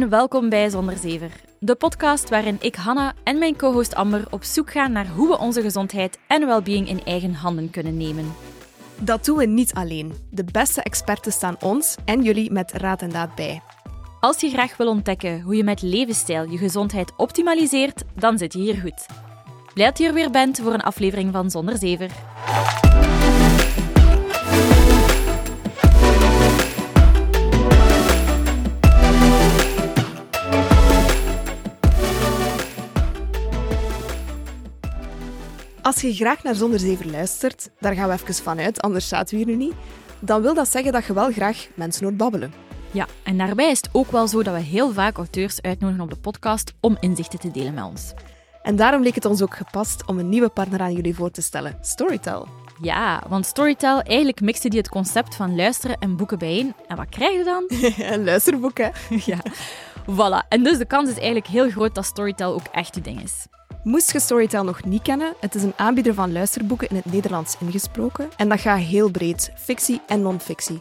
[0.00, 4.44] en welkom bij Zonder Zever, de podcast waarin ik, Hanna en mijn co-host Amber op
[4.44, 8.34] zoek gaan naar hoe we onze gezondheid en well-being in eigen handen kunnen nemen.
[8.98, 10.12] Dat doen we niet alleen.
[10.30, 13.62] De beste experten staan ons en jullie met raad en daad bij.
[14.20, 18.58] Als je graag wil ontdekken hoe je met levensstijl je gezondheid optimaliseert, dan zit je
[18.58, 19.06] hier goed.
[19.74, 22.10] Blij dat je er weer bent voor een aflevering van Zonder Zever.
[35.82, 39.44] Als je graag naar Zonder Zever luistert, daar gaan we even vanuit, anders zaten we
[39.44, 39.74] hier nu niet,
[40.18, 42.52] dan wil dat zeggen dat je wel graag mensen hoort babbelen.
[42.90, 46.10] Ja, en daarbij is het ook wel zo dat we heel vaak auteurs uitnodigen op
[46.10, 48.12] de podcast om inzichten te delen met ons.
[48.62, 51.42] En daarom leek het ons ook gepast om een nieuwe partner aan jullie voor te
[51.42, 52.48] stellen, Storytel.
[52.80, 56.74] Ja, want Storytel, eigenlijk mixte die het concept van luisteren en boeken bijeen.
[56.86, 57.64] En wat krijg je dan?
[58.14, 58.88] een luisterboek, hè?
[59.32, 59.38] ja,
[60.10, 60.48] voilà.
[60.48, 63.46] En dus de kans is eigenlijk heel groot dat Storytel ook echt je ding is.
[63.84, 67.56] Moest je Storytel nog niet kennen, het is een aanbieder van luisterboeken in het Nederlands
[67.60, 68.28] ingesproken.
[68.36, 70.80] En dat gaat heel breed, fictie en non-fictie.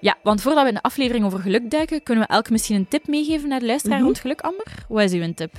[0.00, 2.88] Ja, want voordat we in de aflevering over geluk duiken, kunnen we elk misschien een
[2.88, 4.06] tip meegeven naar de luisteraar Mhm.
[4.06, 4.66] rond geluk, Amber?
[4.88, 5.52] Wat is uw tip?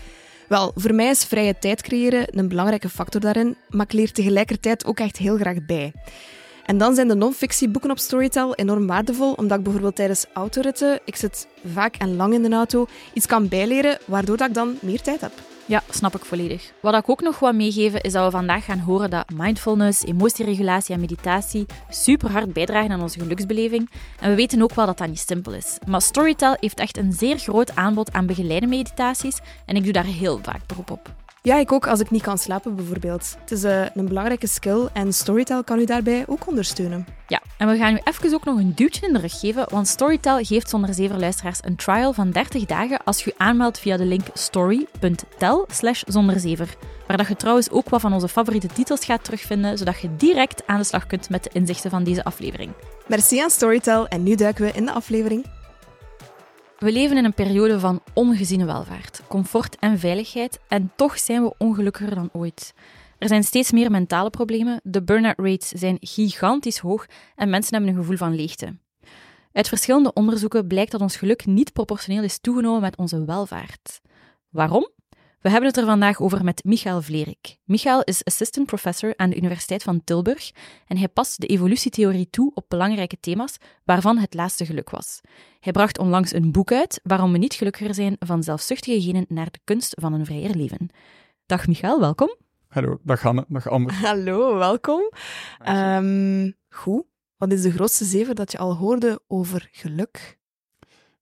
[0.47, 4.85] Wel, voor mij is vrije tijd creëren een belangrijke factor daarin, maar ik leer tegelijkertijd
[4.85, 5.93] ook echt heel graag bij.
[6.65, 11.15] En dan zijn de non-fictieboeken op Storytel enorm waardevol, omdat ik bijvoorbeeld tijdens autoritten, ik
[11.15, 15.01] zit vaak en lang in de auto, iets kan bijleren, waardoor dat ik dan meer
[15.01, 15.31] tijd heb.
[15.65, 16.71] Ja, snap ik volledig.
[16.79, 20.93] Wat ik ook nog wil meegeven, is dat we vandaag gaan horen dat mindfulness, emotieregulatie
[20.93, 23.89] en meditatie super hard bijdragen aan onze geluksbeleving.
[24.19, 25.77] En we weten ook wel dat dat niet simpel is.
[25.87, 30.05] Maar Storytel heeft echt een zeer groot aanbod aan begeleide meditaties en ik doe daar
[30.05, 31.20] heel vaak beroep op.
[31.43, 33.35] Ja, ik ook als ik niet kan slapen bijvoorbeeld.
[33.39, 37.05] Het is eh, een belangrijke skill en Storytel kan u daarbij ook ondersteunen.
[37.27, 39.87] Ja, en we gaan u even ook nog een duwtje in de rug geven, want
[39.87, 44.05] Storytel geeft zonder zeven luisteraars een trial van 30 dagen als je aanmeldt via de
[44.05, 46.75] link story.tel slash zonderzever.
[47.07, 50.67] Waar dat je trouwens ook wat van onze favoriete titels gaat terugvinden, zodat je direct
[50.67, 52.71] aan de slag kunt met de inzichten van deze aflevering.
[53.07, 55.45] Merci aan Storytel en nu duiken we in de aflevering.
[56.81, 61.53] We leven in een periode van ongeziene welvaart, comfort en veiligheid en toch zijn we
[61.57, 62.73] ongelukkiger dan ooit.
[63.17, 67.05] Er zijn steeds meer mentale problemen, de burn-out rates zijn gigantisch hoog
[67.35, 68.77] en mensen hebben een gevoel van leegte.
[69.51, 74.01] Uit verschillende onderzoeken blijkt dat ons geluk niet proportioneel is toegenomen met onze welvaart.
[74.49, 74.89] Waarom?
[75.41, 77.57] We hebben het er vandaag over met Michael Vlerik.
[77.63, 80.51] Michael is assistant professor aan de Universiteit van Tilburg
[80.87, 85.21] en hij past de evolutietheorie toe op belangrijke thema's, waarvan het laatste geluk was.
[85.59, 89.51] Hij bracht onlangs een boek uit, Waarom we niet gelukkiger zijn van zelfzuchtige genen naar
[89.51, 90.89] de kunst van een vrijer leven.
[91.45, 92.35] Dag Michael, welkom.
[92.67, 93.93] Hallo, dag Hanne, dag Amber.
[94.07, 95.11] Hallo, welkom.
[95.59, 97.03] Ehm, goed.
[97.37, 100.39] Wat is de grootste zever dat je al hoorde over geluk?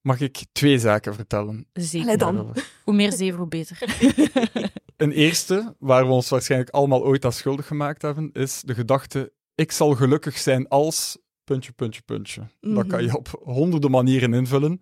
[0.01, 1.67] Mag ik twee zaken vertellen?
[1.73, 2.01] Zeker.
[2.07, 2.53] Allee dan.
[2.83, 3.77] Hoe meer zeven, hoe beter.
[4.97, 9.33] Een eerste, waar we ons waarschijnlijk allemaal ooit aan schuldig gemaakt hebben, is de gedachte,
[9.55, 11.17] ik zal gelukkig zijn als...
[11.43, 12.41] puntje, puntje, puntje.
[12.59, 12.87] Dat Mhm.
[12.87, 14.81] kan je op honderden manieren invullen.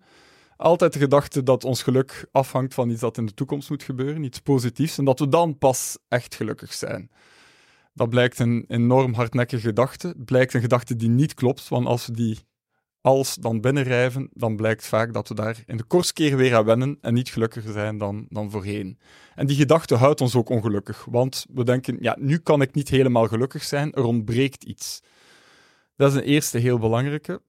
[0.56, 4.22] Altijd de gedachte dat ons geluk afhangt van iets dat in de toekomst moet gebeuren,
[4.24, 7.10] iets positiefs, en dat we dan pas echt gelukkig zijn.
[7.94, 10.14] Dat blijkt een enorm hardnekkige gedachte.
[10.24, 12.38] Blijkt een gedachte die niet klopt, want als we die
[13.00, 16.64] als dan binnenrijven, dan blijkt vaak dat we daar in de kortste keer weer aan
[16.64, 18.98] wennen en niet gelukkiger zijn dan, dan voorheen.
[19.34, 22.88] En die gedachte houdt ons ook ongelukkig, want we denken, ja, nu kan ik niet
[22.88, 25.02] helemaal gelukkig zijn, er ontbreekt iets.
[25.96, 27.42] Dat is een eerste heel belangrijke.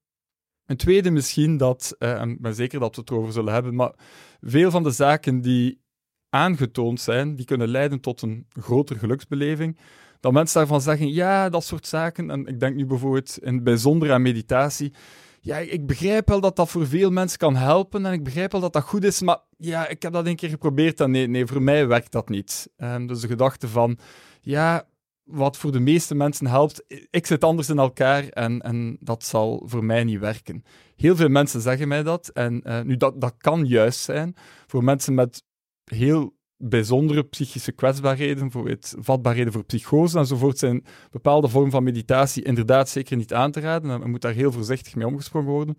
[0.66, 3.76] Een tweede misschien dat, eh, en ik ben zeker dat we het erover zullen hebben,
[3.76, 3.94] maar
[4.42, 5.82] veel van de zaken die
[6.30, 9.78] aangetoond zijn, die kunnen leiden tot een grotere geluksbeleving,
[10.20, 13.64] dat mensen daarvan zeggen, ja, dat soort zaken, en ik denk nu bijvoorbeeld in het
[13.64, 14.94] bijzonder aan meditatie,
[15.42, 18.62] ja, ik begrijp wel dat dat voor veel mensen kan helpen en ik begrijp wel
[18.62, 21.46] dat dat goed is, maar ja, ik heb dat een keer geprobeerd en nee, nee
[21.46, 22.70] voor mij werkt dat niet.
[22.76, 23.97] Ehm, dus de gedachte van,
[24.41, 24.88] ja,
[25.24, 29.64] wat voor de meeste mensen helpt, ik zit anders in elkaar en, en dat zal
[29.66, 30.64] voor mij niet werken.
[30.96, 34.35] Heel veel mensen zeggen mij dat en eh, nu, dat, dat kan juist zijn
[34.68, 35.44] voor mensen met
[35.84, 42.44] heel bijzondere psychische kwetsbaarheden, voor het, vatbaarheden voor psychose enzovoort, zijn bepaalde vormen van meditatie
[42.44, 43.91] inderdaad zeker niet aan te raden.
[43.91, 45.78] En er moet daar heel voorzichtig mee omgesprongen worden.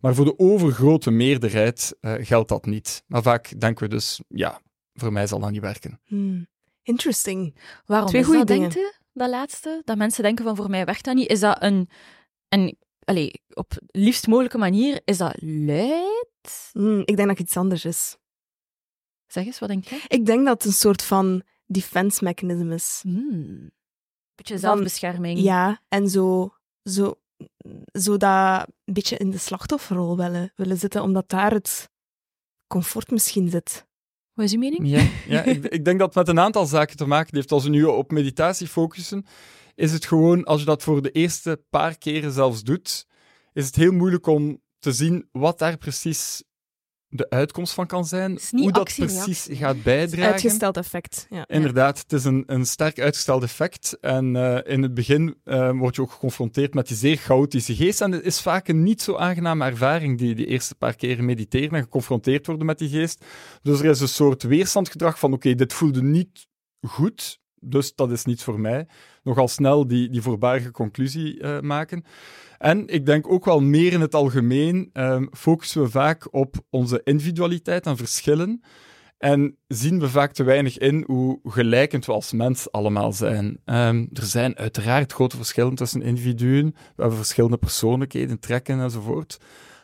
[0.00, 3.02] Maar voor de overgrote meerderheid eh, geldt dat niet.
[3.06, 4.60] Maar vaak denken we dus, ja,
[4.94, 6.00] voor mij zal dat niet werken.
[6.04, 6.46] Hmm.
[6.82, 7.56] Interesting.
[7.86, 9.82] Waarom Twee is goeie dat, laatste?
[9.84, 11.30] Dat mensen denken van, voor mij werkt dat niet.
[11.30, 11.88] Is dat een...
[12.48, 16.70] een allee, op liefst mogelijke manier, is dat luid?
[16.72, 18.16] Hmm, ik denk dat het iets anders is.
[19.32, 20.00] Zeg eens, wat denk jij?
[20.06, 23.00] Ik denk dat het een soort van defense mechanism is.
[23.02, 23.70] Hmm.
[24.34, 25.38] Beetje Van- zelfbescherming.
[25.38, 27.20] Ja, en zo, zo,
[27.92, 31.90] zo dat een beetje in de slachtofferrol willen, willen zitten, omdat daar het
[32.66, 33.86] comfort misschien zit.
[34.32, 34.88] Wat is uw mening?
[34.88, 37.52] Ja, ja ik, ik, denk dat het met een aantal zaken te maken heeft.
[37.52, 39.26] Als we nu op meditatie focussen,
[39.74, 43.06] is het gewoon, als je dat voor de eerste paar keren zelfs doet,
[43.52, 46.42] is het heel moeilijk om te zien wat daar precies
[47.12, 50.32] de uitkomst van kan zijn, hoe dat precies gaat bijdragen.
[50.32, 51.26] Uitgesteld effect.
[51.30, 51.48] Ja.
[51.48, 53.98] Inderdaad, het is een, een sterk uitgesteld effect.
[54.00, 58.00] En uh, in het begin uh, word je ook geconfronteerd met die zeer chaotische geest.
[58.00, 61.70] En het is vaak een niet zo aangename ervaring, die, die eerste paar keren mediteren
[61.70, 63.24] en geconfronteerd worden met die geest.
[63.62, 66.48] Dus er is een soort weerstandgedrag van, oké, dit voelde niet
[66.86, 68.86] goed, dus dat is niet voor mij.
[69.22, 72.04] Nogal snel die, die voorbarige conclusie uh, maken.
[72.58, 77.00] En ik denk ook wel meer in het algemeen um, focussen we vaak op onze
[77.04, 78.62] individualiteit en verschillen.
[79.18, 83.60] En zien we vaak te weinig in hoe gelijkend we als mens allemaal zijn.
[83.64, 86.66] Um, er zijn uiteraard grote verschillen tussen individuen.
[86.66, 89.38] We hebben verschillende persoonlijkheden, trekken enzovoort.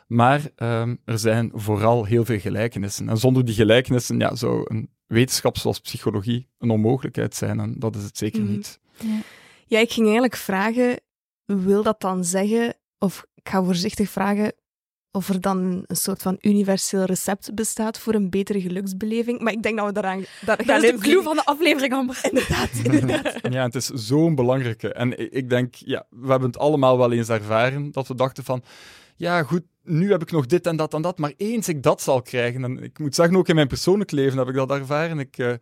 [0.06, 3.08] Maar um, er zijn vooral heel veel gelijkenissen.
[3.08, 7.60] En zonder die gelijkenissen ja, zou een wetenschap zoals psychologie een onmogelijkheid zijn.
[7.60, 8.50] En dat is het zeker mm.
[8.50, 8.80] niet.
[8.98, 9.18] Ja.
[9.66, 10.98] ja, ik ging eigenlijk vragen
[11.46, 14.52] wil dat dan zeggen, of ik ga voorzichtig vragen,
[15.10, 19.40] of er dan een soort van universeel recept bestaat voor een betere geluksbeleving.
[19.40, 20.24] Maar ik denk dat we daaraan...
[20.44, 22.18] Daar dat is de clue van de aflevering, Amber.
[22.30, 23.52] Inderdaad, inderdaad.
[23.52, 24.92] Ja, het is zo'n belangrijke.
[24.92, 28.62] En ik denk, ja, we hebben het allemaal wel eens ervaren, dat we dachten van,
[29.16, 32.02] ja goed, nu heb ik nog dit en dat en dat, maar eens ik dat
[32.02, 35.18] zal krijgen, en ik moet zeggen, ook in mijn persoonlijk leven heb ik dat ervaren,
[35.18, 35.38] ik...
[35.38, 35.52] Uh,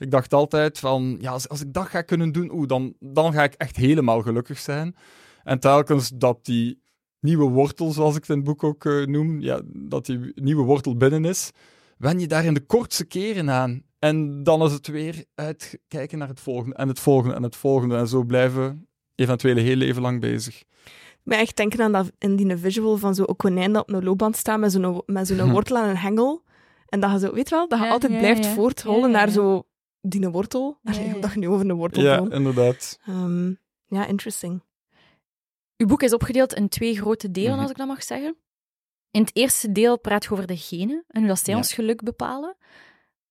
[0.00, 3.42] ik dacht altijd van, ja, als, als ik dat ga kunnen doen, dan, dan ga
[3.42, 4.96] ik echt helemaal gelukkig zijn.
[5.44, 6.82] En telkens dat die
[7.20, 10.62] nieuwe wortel, zoals ik het in het boek ook uh, noem, ja, dat die nieuwe
[10.62, 11.50] wortel binnen is,
[11.98, 13.82] wen je daar in de kortste keren aan.
[13.98, 17.96] En dan is het weer uitkijken naar het volgende en het volgende en het volgende.
[17.96, 20.62] En zo blijven eventueel heel leven lang bezig.
[21.22, 24.36] Maar echt denken aan dat in die visual van zo'n konijn dat op een loopband
[24.36, 26.42] staat met zo'n, met zo'n wortel en een hengel.
[26.88, 28.52] En dat je zo, weet wel, dat je altijd blijft ja.
[28.52, 29.66] voorthollen naar zo
[30.00, 30.78] die wortel.
[30.82, 32.98] Ja, dat je nu over een wortel Ja, inderdaad.
[33.08, 34.62] Um, ja, interesting.
[35.76, 37.60] Uw boek is opgedeeld in twee grote delen, mhm.
[37.60, 38.36] als ik dat mag zeggen.
[39.10, 42.02] In het eerste deel praat je over de genen en hoe dat zij ons geluk
[42.02, 42.56] bepalen.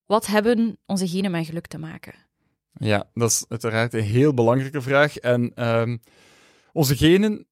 [0.06, 2.14] Wat hebben onze genen met geluk te maken?
[2.74, 5.18] Ja, dat is uiteraard een heel belangrijke vraag.
[5.18, 6.02] En um,
[6.74, 7.48] onze genen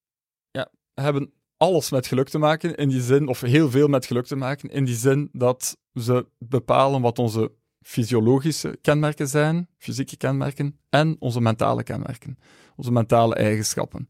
[1.01, 4.35] hebben alles met geluk te maken, in die zin, of heel veel met geluk te
[4.35, 7.51] maken, in die zin dat ze bepalen wat onze
[7.81, 12.37] fysiologische kenmerken zijn, fysieke kenmerken, en onze mentale kenmerken,
[12.75, 14.09] onze mentale eigenschappen.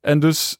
[0.00, 0.58] En dus,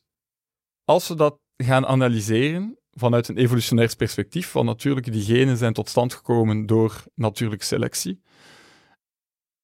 [0.85, 5.89] als we dat gaan analyseren vanuit een evolutionair perspectief, van natuurlijk die genen zijn tot
[5.89, 8.23] stand gekomen door natuurlijke selectie,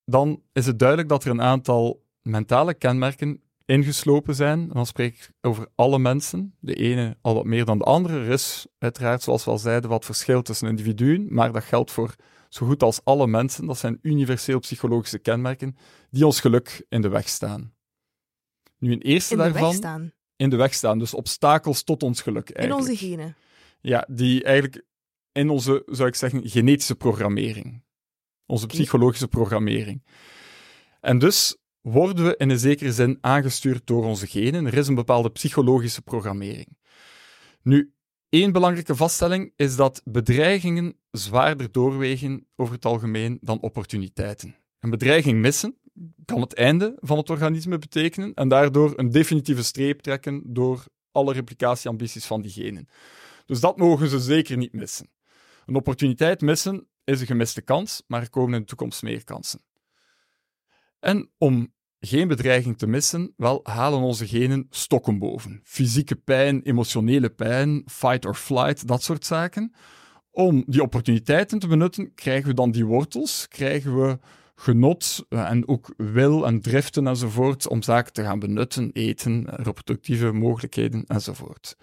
[0.05, 4.69] dan is het duidelijk dat er een aantal mentale kenmerken ingeslopen zijn.
[4.69, 6.55] Dan spreek ik over alle mensen.
[6.61, 8.19] De ene al wat meer dan de andere.
[8.25, 12.15] Er is uiteraard, zoals we al zeiden, wat verschil tussen individuen, maar dat geldt voor
[12.49, 13.67] zo goed als alle mensen.
[13.67, 15.77] Dat zijn universeel psychologische kenmerken
[16.11, 17.75] die ons geluk in de weg staan.
[18.79, 19.69] Nu, een eerste in de daarvan...
[19.69, 20.12] Weg staan.
[20.37, 20.99] In de weg staan.
[20.99, 22.51] Dus obstakels tot ons geluk.
[22.51, 22.89] Eigenlijk.
[22.89, 23.37] In onze genen.
[23.81, 24.85] Ja, die eigenlijk
[25.33, 27.85] in onze, zou ik zeggen, genetische programmering.
[28.47, 30.07] Onze psychologische programmering.
[31.00, 31.57] En dus
[31.93, 34.66] worden we in een zekere zin aangestuurd door onze genen.
[34.66, 36.78] Er is een bepaalde psychologische programmering.
[37.62, 37.93] Nu,
[38.28, 44.57] één belangrijke vaststelling is dat bedreigingen zwaarder doorwegen over het algemeen dan opportuniteiten.
[44.81, 45.76] Een bedreiging missen
[46.25, 51.33] kan het einde van het organisme betekenen en daardoor een definitieve streep trekken door alle
[51.33, 52.88] replicatieambities van die genen.
[53.45, 55.11] Dus dat mogen ze zeker niet missen.
[55.66, 59.61] Een opportuniteit missen is een gemiste kans, maar er komen in de toekomst meer kansen.
[61.00, 61.75] En om
[62.07, 65.61] geen bedreiging te missen, wel halen onze genen stokken boven.
[65.65, 69.73] Fysieke pijn, emotionele pijn, fight or flight, dat soort zaken.
[70.31, 74.19] Om die opportuniteiten te benutten, krijgen we dan die wortels, krijgen we
[74.55, 80.33] genot eh, en ook wil en driften enzovoort om zaken te gaan benutten, eten, reproductieve
[80.33, 81.77] mogelijkheden enzovoort.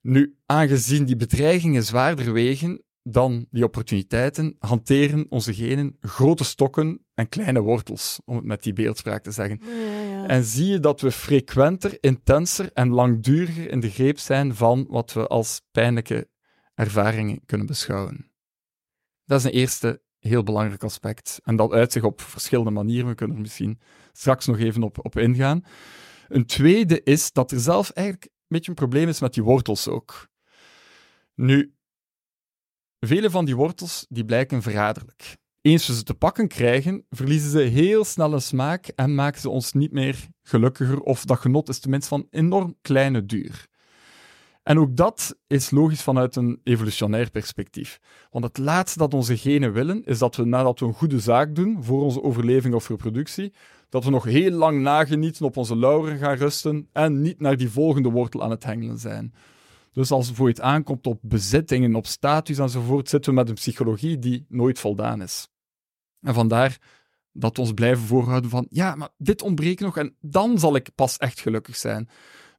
[0.00, 7.28] Nu, aangezien die bedreigingen zwaarder wegen dan die opportuniteiten, hanteren onze genen grote stokken en
[7.28, 9.60] kleine wortels, om het met die beeldspraak te zeggen.
[9.62, 10.26] Ja, ja.
[10.26, 15.12] En zie je dat we frequenter, intenser en langduriger in de greep zijn van wat
[15.12, 16.28] we als pijnlijke
[16.74, 18.30] ervaringen kunnen beschouwen.
[19.24, 21.40] Dat is een eerste heel belangrijk aspect.
[21.44, 23.08] En dat uit zich op verschillende manieren.
[23.08, 23.80] We kunnen er misschien
[24.12, 25.64] straks nog even op, op ingaan.
[26.28, 29.88] Een tweede is dat er zelf eigenlijk een beetje een probleem is met die wortels
[29.88, 30.28] ook.
[31.34, 31.74] Nu,
[33.00, 35.36] vele van die wortels die blijken verraderlijk.
[35.60, 39.48] Eens we ze te pakken krijgen, verliezen ze heel snel een smaak en maken ze
[39.48, 43.68] ons niet meer gelukkiger, of dat genot is tenminste van enorm kleine duur.
[44.62, 48.00] En ook dat is logisch vanuit een evolutionair perspectief.
[48.30, 51.54] Want het laatste dat onze genen willen, is dat we nadat we een goede zaak
[51.54, 53.52] doen voor onze overleving of reproductie,
[53.88, 57.70] dat we nog heel lang nagenieten, op onze lauren gaan rusten en niet naar die
[57.70, 59.34] volgende wortel aan het hengelen zijn.
[59.92, 63.54] Dus als het voor het aankomt op bezittingen, op status enzovoort, zitten we met een
[63.54, 65.48] psychologie die nooit voldaan is.
[66.20, 66.78] En vandaar
[67.32, 70.94] dat we ons blijven voorhouden van, ja, maar dit ontbreekt nog en dan zal ik
[70.94, 72.08] pas echt gelukkig zijn.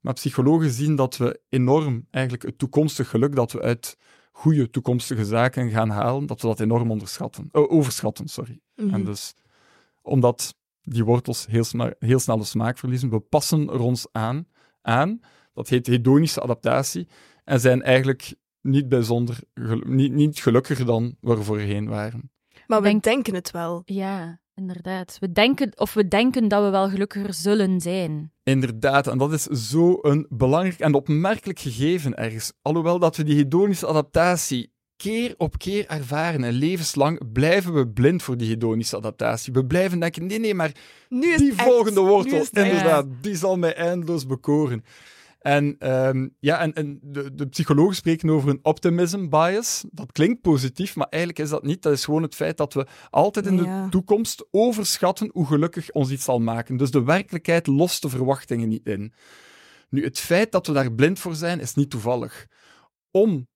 [0.01, 3.97] Maar psychologen zien dat we enorm eigenlijk het toekomstig geluk dat we uit
[4.31, 8.27] goede toekomstige zaken gaan halen, dat we dat enorm onderschatten, oh, overschatten.
[8.27, 8.59] Sorry.
[8.75, 8.93] Mhm.
[8.93, 9.33] En dus,
[10.01, 11.65] omdat die wortels heel,
[11.99, 14.47] heel snel de smaak verliezen, we passen er ons aan,
[14.81, 15.19] aan.
[15.53, 17.07] Dat heet hedonische adaptatie.
[17.43, 22.31] En zijn eigenlijk niet bijzonder, gel- niet, niet gelukkiger dan waar we voorheen waren.
[22.67, 23.81] Maar we Denk- denken het wel.
[23.85, 25.17] Ja, inderdaad.
[25.19, 28.31] We denken, of we denken dat we wel gelukkiger zullen zijn.
[28.43, 32.53] Inderdaad, en dat is zo een belangrijk en opmerkelijk gegeven ergens.
[32.61, 38.23] Alhoewel dat we die hedonische adaptatie keer op keer ervaren en levenslang blijven we blind
[38.23, 39.53] voor die hedonische adaptatie.
[39.53, 40.71] We blijven denken, nee, nee, maar
[41.09, 42.67] Nu is die volgende wortel, is het echt.
[42.67, 44.83] inderdaad, die zal mij eindeloos bekoren.
[45.41, 49.83] En, ehm, ja, en, en de, de psychologen spreken over een optimism bias.
[49.91, 51.81] Dat klinkt positief, maar eigenlijk is dat niet.
[51.81, 53.83] Dat is gewoon het feit dat we altijd in Ja.
[53.83, 56.77] de toekomst overschatten hoe gelukkig ons iets zal maken.
[56.77, 59.13] Dus de werkelijkheid lost de verwachtingen niet in.
[59.89, 62.47] Nu, het feit dat we daar blind voor zijn, is niet toevallig.
[63.11, 63.47] Om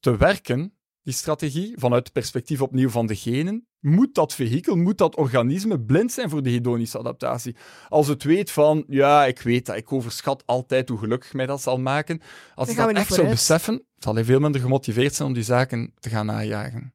[0.00, 4.98] te werken, die strategie, vanuit het perspectief opnieuw van de genen, moet dat vehikel, moet
[4.98, 7.56] dat organisme blind zijn voor de hedonische adaptatie.
[7.88, 11.62] Als het weet van, ja, ik weet dat, ik overschat altijd hoe gelukkig mij dat
[11.62, 12.20] zal maken.
[12.54, 15.94] Als ik dat echt zou beseffen, zal hij veel minder gemotiveerd zijn om die zaken
[15.98, 16.94] te gaan najagen.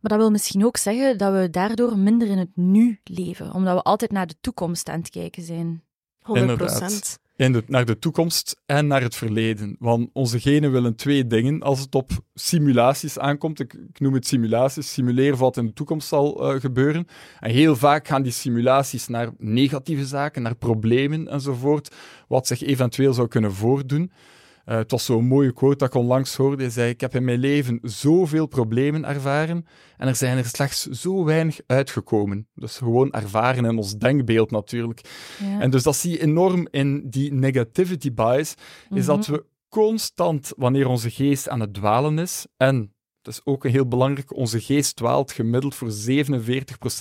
[0.00, 3.74] Maar dat wil misschien ook zeggen dat we daardoor minder in het nu leven, omdat
[3.74, 5.84] we altijd naar de toekomst aan het kijken zijn.
[6.20, 7.18] 100 Inderdaad.
[7.36, 9.76] In naar de toekomst en naar het verleden.
[9.78, 13.60] Want onze genen willen twee dingen als het op simulaties aankomt.
[13.60, 17.06] Ik, ik noem het simulaties, simuleren wat in de toekomst zal eh, gebeuren.
[17.40, 21.94] En heel vaak gaan die simulaties naar negatieve zaken, naar problemen enzovoort,
[22.28, 24.12] wat zich eventueel zou kunnen voordoen.
[24.66, 26.62] Eh, het was zo'n mooie quote dat ik onlangs hoorde.
[26.62, 30.82] Hij zei, ik heb in mijn leven zoveel problemen ervaren en er zijn er slechts
[30.82, 32.48] zo weinig uitgekomen.
[32.54, 35.00] Dus gewoon ervaren in ons denkbeeld natuurlijk.
[35.40, 35.60] Ja.
[35.60, 38.54] En dus dat zie je enorm in die negativity bias,
[38.90, 42.94] is dat we constant, wanneer onze geest aan het dwalen is, en
[43.26, 45.92] dat is ook een heel belangrijk, onze geest dwaalt gemiddeld voor 47%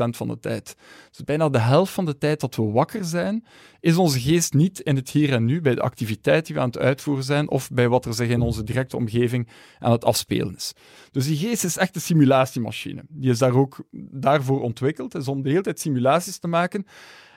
[0.10, 0.76] van de tijd.
[1.10, 3.46] Dus bijna de helft van de tijd dat we wakker zijn,
[3.80, 6.68] is onze geest niet in het hier en nu, bij de activiteit die we aan
[6.68, 9.48] het uitvoeren zijn, of bij wat er zich in onze directe omgeving
[9.80, 10.74] aan het afspelen is.
[11.12, 13.04] Dus die geest is echt een simulatiemachine.
[13.10, 16.86] Die is daar ook daarvoor ontwikkeld, is om de hele tijd simulaties te maken.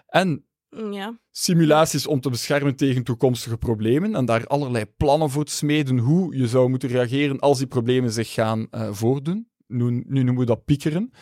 [0.06, 1.18] En Ja.
[1.30, 6.36] simulaties om te beschermen tegen toekomstige problemen en daar allerlei plannen voor te smeden hoe
[6.36, 9.48] je zou moeten reageren als die problemen zich gaan eh, voordoen.
[9.66, 11.12] Nu, nu noemen we dat piekeren.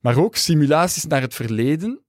[0.00, 2.04] Maar ook simulaties naar het verleden.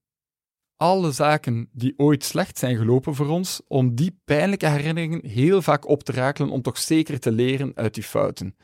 [0.76, 5.88] Alle zaken die ooit slecht zijn gelopen voor ons, om die pijnlijke herinneringen heel vaak
[5.88, 8.56] op te rakelen om toch zeker te leren uit die fouten.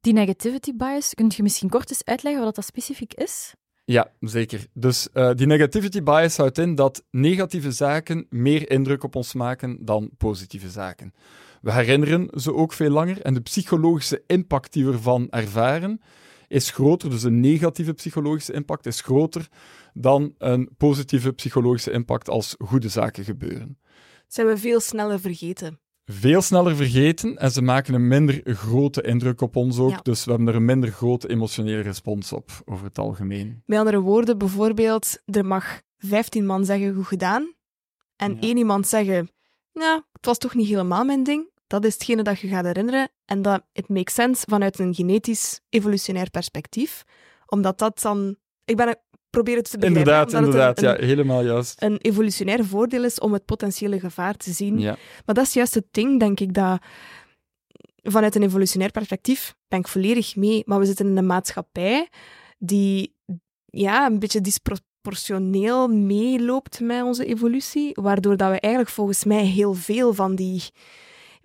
[0.00, 3.54] Die negativity bias, kun je misschien kort eens uitleggen wat dat specifiek is?
[3.90, 4.66] Ja, zeker.
[4.72, 9.84] Dus eh, die negativity bias houdt in dat negatieve zaken meer indruk op ons maken
[9.84, 11.14] dan positieve zaken.
[11.62, 16.00] We herinneren ze ook veel langer en de psychologische impact die we ervan ervaren
[16.48, 17.10] is groter.
[17.10, 19.48] Dus een negatieve psychologische impact is groter
[19.94, 23.78] dan een positieve psychologische impact als goede zaken gebeuren.
[24.26, 25.80] Zijn we veel sneller vergeten.
[26.12, 29.90] Veel sneller vergeten en ze maken een minder grote indruk op ons ook.
[29.90, 30.00] Ja.
[30.02, 33.62] Dus we hebben er een minder grote emotionele respons op, over het algemeen.
[33.66, 37.54] Met andere woorden, bijvoorbeeld, er mag 15 man zeggen goed gedaan.
[38.16, 38.40] En Ja.
[38.40, 39.30] één iemand zeggen,
[39.72, 41.48] nou, het was toch niet helemaal mijn ding.
[41.66, 43.10] Dat is hetgene dat je gaat herinneren.
[43.24, 47.04] En dat it makes sense vanuit een genetisch evolutionair perspectief.
[47.46, 48.36] Omdat dat dan...
[48.64, 48.98] Ik ben,
[49.30, 50.00] probeer het te begrijpen.
[50.00, 51.82] Inderdaad, omdat het een, ja, helemaal juist.
[51.82, 54.78] een, een evolutionair voordeel is om het potentiële gevaar te zien.
[54.78, 54.96] Ja.
[55.26, 56.82] Maar dat is juist het ding, denk ik, dat
[58.02, 60.62] vanuit een evolutionair perspectief ben ik volledig mee.
[60.66, 62.08] Maar we zitten in een maatschappij
[62.58, 63.14] die
[63.64, 69.74] ja, een beetje disproportioneel meeloopt met onze evolutie, waardoor dat we eigenlijk volgens mij heel
[69.74, 70.62] veel van die,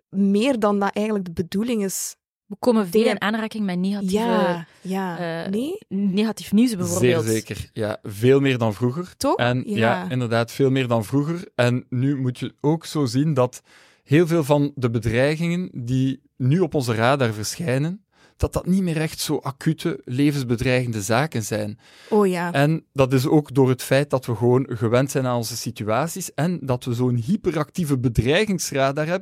[0.10, 2.16] meer dan dat eigenlijk de bedoeling is.
[2.46, 5.44] We komen veel in aanraking met negatieve, Ja, ja.
[5.46, 5.78] eh, nee?
[5.88, 7.24] negatief nieuws bijvoorbeeld.
[7.24, 7.70] Zeer zeker.
[7.74, 9.14] Ja, veel meer dan vroeger.
[9.18, 9.36] Toch?
[9.36, 9.78] En ja.
[9.78, 10.10] Ja.
[10.10, 11.48] inderdaad, veel meer dan vroeger.
[11.56, 13.62] En nu moet je ook zo zien dat
[14.04, 18.05] heel veel van de bedreigingen die nu op onze radar verschijnen,
[18.38, 21.80] dat dat niet meer echt zo acute, levensbedreigende zaken zijn.
[22.10, 22.52] Oh ja.
[22.52, 26.34] En dat is ook door het feit dat we gewoon gewend zijn aan onze situaties
[26.34, 29.20] en dat we zo'n hyperactieve bedreigingsradar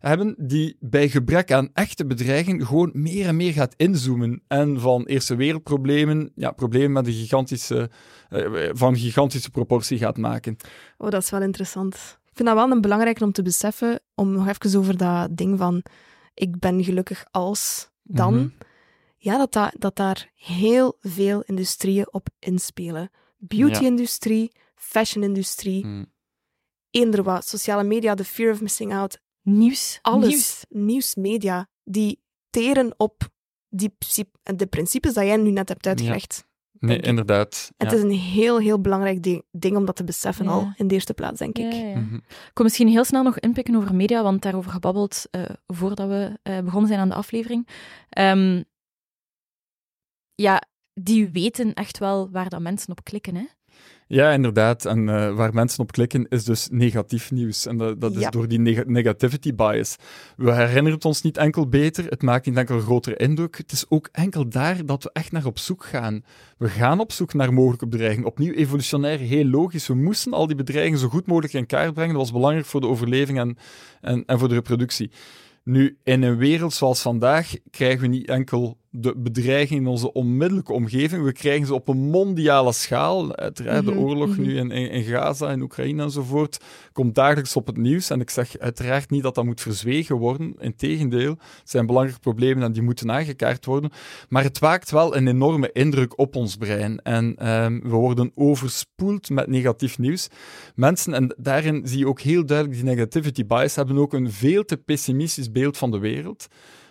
[0.00, 4.42] hebben, die bij gebrek aan echte bedreiging gewoon meer en meer gaat inzoomen.
[4.48, 7.90] En van eerste wereldproblemen, ja, problemen met een gigantische,
[8.30, 10.56] uh, van gigantische proportie gaat maken.
[10.98, 11.94] Oh, dat is wel interessant.
[12.24, 15.58] Ik vind dat wel een belangrijke om te beseffen, om nog even over dat ding
[15.58, 15.82] van
[16.34, 18.34] ik ben gelukkig als dan.
[18.34, 18.48] Mhm.
[19.18, 23.10] Ja, dat, dat, dat daar heel veel industrieën op inspelen.
[23.36, 26.06] Beauty-industrie, fashion-industrie, mm.
[26.90, 29.20] eender wat, sociale media, the fear of missing out.
[29.42, 29.98] Nieuws.
[30.02, 30.28] Alles.
[30.28, 30.64] Nieuws.
[30.68, 33.28] Nieuwsmedia, die teren op
[33.68, 33.96] die,
[34.42, 36.45] de principes dat jij nu net hebt uitgelegd.
[36.78, 37.72] Nee, inderdaad.
[37.76, 40.94] Het is een heel, heel belangrijk ding, ding om dat te beseffen al in de
[40.94, 41.72] eerste plaats, denk ik.
[41.72, 42.14] Ja, mhm.
[42.14, 46.38] Ik kom misschien heel snel nog inpikken over media, want daarover gebabbeld uh, voordat we
[46.42, 47.68] uh, begonnen zijn aan de aflevering.
[48.18, 48.64] Um,
[50.34, 53.44] ja, die weten echt wel waar dat mensen op klikken, hè?
[54.08, 54.84] Ja, inderdaad.
[54.84, 57.66] En uh, waar mensen op klikken is dus negatief nieuws.
[57.66, 59.96] En dat, dat is door die neg negativity bias.
[60.36, 63.56] We herinneren het ons niet enkel beter, het maakt niet enkel een grotere indruk.
[63.56, 66.24] Het is ook enkel daar dat we echt naar op zoek gaan.
[66.58, 68.28] We gaan op zoek naar mogelijke bedreigingen.
[68.28, 69.86] Opnieuw evolutionair, heel logisch.
[69.86, 72.12] We moesten al die bedreigingen zo goed mogelijk in kaart brengen.
[72.12, 73.56] Dat was belangrijk voor de overleving en,
[74.00, 75.10] en, en voor de reproductie.
[75.64, 80.72] Nu, in een wereld zoals vandaag krijgen we niet enkel de bedreiging in onze onmiddellijke
[80.72, 81.24] omgeving.
[81.24, 83.36] We krijgen ze op een mondiale schaal.
[83.36, 84.42] Uiteraard, de mhm, oorlog mhm.
[84.42, 88.10] nu in, in, Gaza, in Oekraïne enzovoort, komt dagelijks op het nieuws.
[88.10, 90.54] En ik zeg uiteraard niet dat dat moet verzwegen worden.
[90.58, 93.90] Integendeel, het zijn belangrijke problemen en die moeten aangekaart worden.
[94.28, 97.02] Maar het waakt wel een enorme indruk op ons brein.
[97.02, 100.28] En um, we worden overspoeld met negatief nieuws.
[100.74, 104.64] Mensen, en daarin zie je ook heel duidelijk die negativity bias, hebben ook een veel
[104.64, 106.48] te pessimistisch beeld van de wereld.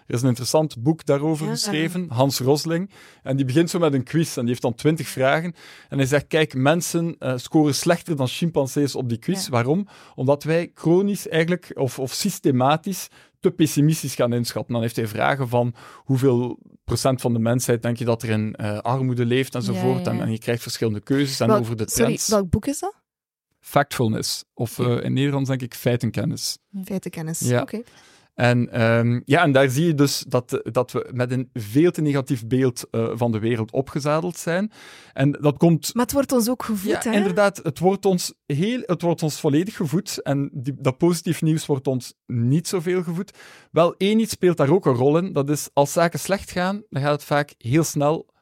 [0.08, 2.90] Er is een interessant boek daarover geschreven, Hans Rosling.
[3.24, 5.54] En die begint zo met een quiz en die heeft dan twintig vragen.
[5.90, 9.48] En hij zegt, kijk, mensen uh, scoren slechter dan chimpansees op die quiz.
[9.48, 9.88] Waarom?
[10.16, 13.08] Omdat wij chronisch eigenlijk, of, of systematisch,
[13.40, 14.74] te pessimistisch gaan inschatten.
[14.74, 18.56] Dan heeft hij vragen van hoeveel procent van de mensheid denk je dat er in
[18.62, 20.08] uh, armoede leeft enzovoort.
[20.08, 22.26] En, en, je krijgt verschillende keuzes en over de trends.
[22.26, 23.04] Sorry, welk boek is dat?
[23.60, 24.44] Factfulness.
[24.54, 26.58] Of uh, in Nederlands denk ik feitenkennis.
[26.84, 27.62] Feitenkennis, ja.
[27.62, 27.82] oké.
[28.36, 32.02] En, um, ja, en daar zie je dus dat, dat we met een veel te
[32.02, 34.72] negatief beeld uh, van de wereld opgezadeld zijn.
[35.14, 35.94] En dat komt...
[35.94, 37.12] Maar het wordt ons ook gevoed, ja, hè?
[37.12, 37.60] inderdaad.
[37.64, 40.22] Het wordt ons, heel, het wordt ons volledig gevoed.
[40.22, 43.38] En die, dat positief nieuws wordt ons niet zoveel gevoed.
[43.72, 45.34] Wel, één iets speelt daar ook een rol in.
[45.34, 48.34] Dat is, als zaken slecht gaan, dan gaat het vaak heel snel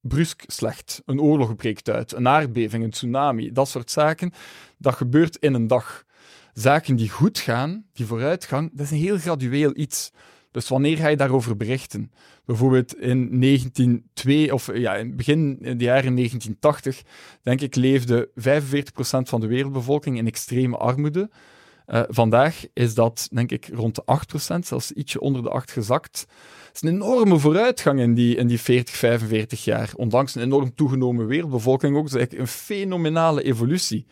[0.00, 1.02] brusk slecht.
[1.04, 4.32] Een oorlog breekt uit, een aardbeving, een tsunami, dat soort zaken.
[4.78, 6.04] Dat gebeurt in een dag
[6.52, 10.12] zaken die goed gaan, die vooruitgang, dat is een heel gradueel iets.
[10.50, 12.12] Dus wanneer ga je daarover berichten?
[12.44, 17.02] Bijvoorbeeld in 1902, of ja, in begin in de jaren 1980,
[17.42, 18.34] denk ik, leefde 45%
[19.02, 21.30] van de wereldbevolking in extreme armoede.
[21.86, 24.02] Uh, vandaag is dat, denk ik, rond de
[24.54, 26.26] 8%, zelfs ietsje onder de 8 gezakt.
[26.66, 29.90] Het is een enorme vooruitgang in die, in die 40, 45 jaar.
[29.96, 32.02] Ondanks een enorm toegenomen wereldbevolking ook.
[32.02, 34.06] Dat is eigenlijk een fenomenale evolutie.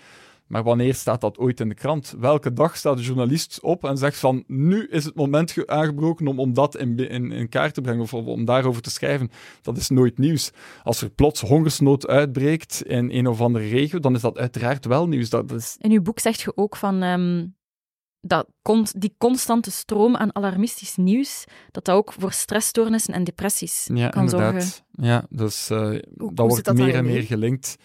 [0.48, 2.14] Maar wanneer staat dat ooit in de krant?
[2.18, 6.38] Welke dag staat de journalist op en zegt van nu is het moment aangebroken om,
[6.38, 9.30] om dat in, in, in kaart te brengen of om daarover te schrijven?
[9.62, 10.50] Dat is nooit nieuws.
[10.82, 15.08] Als er plots hongersnood uitbreekt in een of andere regio, dan is dat uiteraard wel
[15.08, 15.30] nieuws.
[15.30, 15.76] Dat is...
[15.78, 17.56] In uw boek zegt je ook van um,
[18.20, 18.46] dat
[18.96, 24.24] die constante stroom aan alarmistisch nieuws, dat dat ook voor stressstoornissen en depressies ja, kan
[24.24, 24.62] inderdaad.
[24.62, 24.84] zorgen.
[24.90, 27.76] Ja, dus uh, dat wordt meer en meer gelinkt.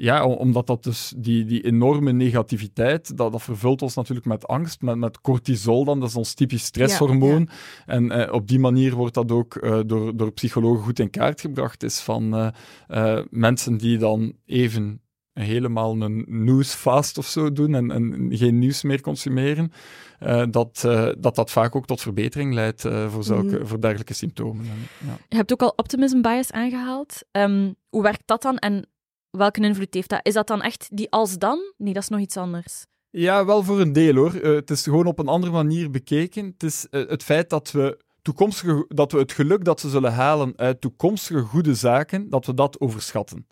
[0.00, 4.80] Ja, omdat dat dus die, die enorme negativiteit, dat, dat vervult ons natuurlijk met angst,
[4.80, 7.48] met, met cortisol dan, dat is ons typisch stresshormoon.
[7.86, 11.40] En eh, op die manier wordt dat ook uh, door, door psychologen goed in kaart
[11.40, 12.52] gebracht, is van
[12.88, 15.00] uh, mensen die dan even
[15.32, 19.72] helemaal een newsfast of zo doen en, en geen nieuws meer consumeren,
[20.22, 23.66] uh, dat, uh, dat dat vaak ook tot verbetering leidt uh, voor, zulke, mm.
[23.66, 24.64] voor dergelijke symptomen.
[24.64, 25.18] Ja.
[25.28, 27.24] Je hebt ook al optimism bias aangehaald.
[27.32, 28.88] Um, hoe werkt dat dan en
[29.30, 30.20] welke invloed heeft dat?
[30.22, 31.72] Is dat dan echt die als dan?
[31.76, 32.86] Nee, dat is nog iets anders.
[33.10, 34.34] Ja, wel voor een deel hoor.
[34.34, 36.44] Uh, het is gewoon op een andere manier bekeken.
[36.44, 40.12] Het is uh, het feit dat we, toekomstige, dat we het geluk dat ze zullen
[40.12, 43.46] halen uit toekomstige goede zaken, dat we dat overschatten.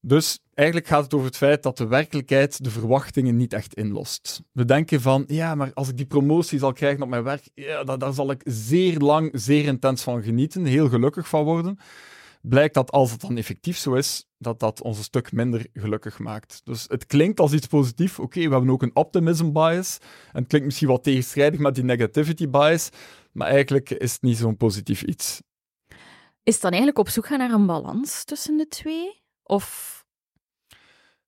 [0.00, 4.42] Dus eigenlijk gaat het over het feit dat de werkelijkheid de verwachtingen niet echt inlost.
[4.52, 7.84] We denken van, ja, maar als ik die promotie zal krijgen op mijn werk, ja,
[7.84, 11.78] daar zal ik zeer lang, zeer intens van genieten, heel gelukkig van worden
[12.48, 16.18] blijkt dat als het dan effectief zo is, dat dat ons een stuk minder gelukkig
[16.18, 16.60] maakt.
[16.64, 18.18] Dus het klinkt als iets positiefs.
[18.18, 19.98] Oké, we hebben ook een optimism bias.
[20.32, 22.90] En het klinkt misschien wat tegenstrijdig met die negativity bias.
[23.32, 25.42] maar eigenlijk is het niet zo'n positief iets.
[26.42, 29.22] Is het dan eigenlijk op zoek gaan naar een balans tussen de twee?
[29.42, 29.96] Of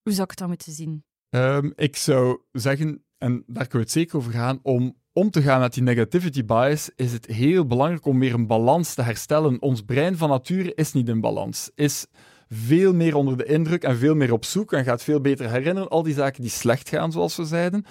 [0.02, 1.04] hoe zou ik het dan moeten zien?
[1.30, 5.42] Um, ik zou zeggen, en daar kunnen we het zeker over gaan, om om te
[5.42, 9.62] gaan met die negativity bias is het heel belangrijk om weer een balans te herstellen.
[9.62, 12.06] Ons brein van nature is niet in balans, is
[12.48, 15.88] veel meer onder de indruk en veel meer op zoek en gaat veel beter herinneren
[15.88, 17.84] al die zaken die slecht gaan, zoals we zeiden.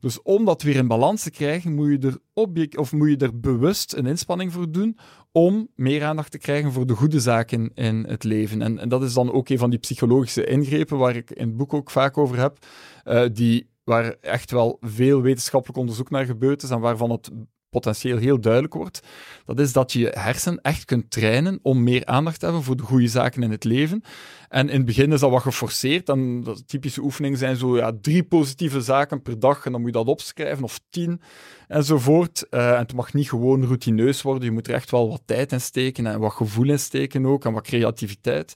[0.00, 3.40] Dus om dat weer in balans te krijgen, moet je er, of moet je er
[3.40, 4.98] bewust een inspanning voor doen
[5.32, 8.62] om meer aandacht te krijgen voor de goede zaken in het leven.
[8.62, 11.56] En, en dat is dan ook een van die psychologische ingrepen waar ik in het
[11.56, 12.58] boek ook vaak over heb,
[13.04, 17.30] uh, die waar echt wel veel wetenschappelijk onderzoek naar gebeurd is en waarvan het
[17.70, 19.00] potentieel heel duidelijk wordt,
[19.44, 22.76] dat is dat je je hersen echt kunt trainen om meer aandacht te hebben voor
[22.76, 24.02] de goede zaken in het leven.
[24.48, 26.08] En in het begin is dat wat geforceerd.
[26.08, 29.96] En typische oefeningen zijn zo ja, drie positieve zaken per dag en dan moet je
[29.96, 31.20] dat opschrijven, of tien
[31.68, 32.46] enzovoort.
[32.50, 34.44] Uh, en het mag niet gewoon routineus worden.
[34.44, 37.44] Je moet er echt wel wat tijd in steken en wat gevoel in steken ook
[37.44, 38.54] en wat creativiteit.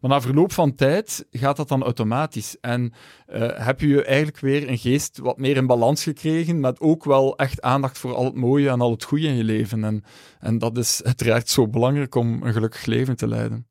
[0.00, 2.56] Maar na verloop van tijd gaat dat dan automatisch.
[2.60, 2.92] En
[3.32, 7.36] uh, heb je eigenlijk weer een geest wat meer in balans gekregen, met ook wel
[7.36, 9.84] echt aandacht voor al het mooie en al het goede in je leven.
[9.84, 10.04] En,
[10.40, 13.66] en dat is uiteraard zo belangrijk om een gelukkig leven te leiden.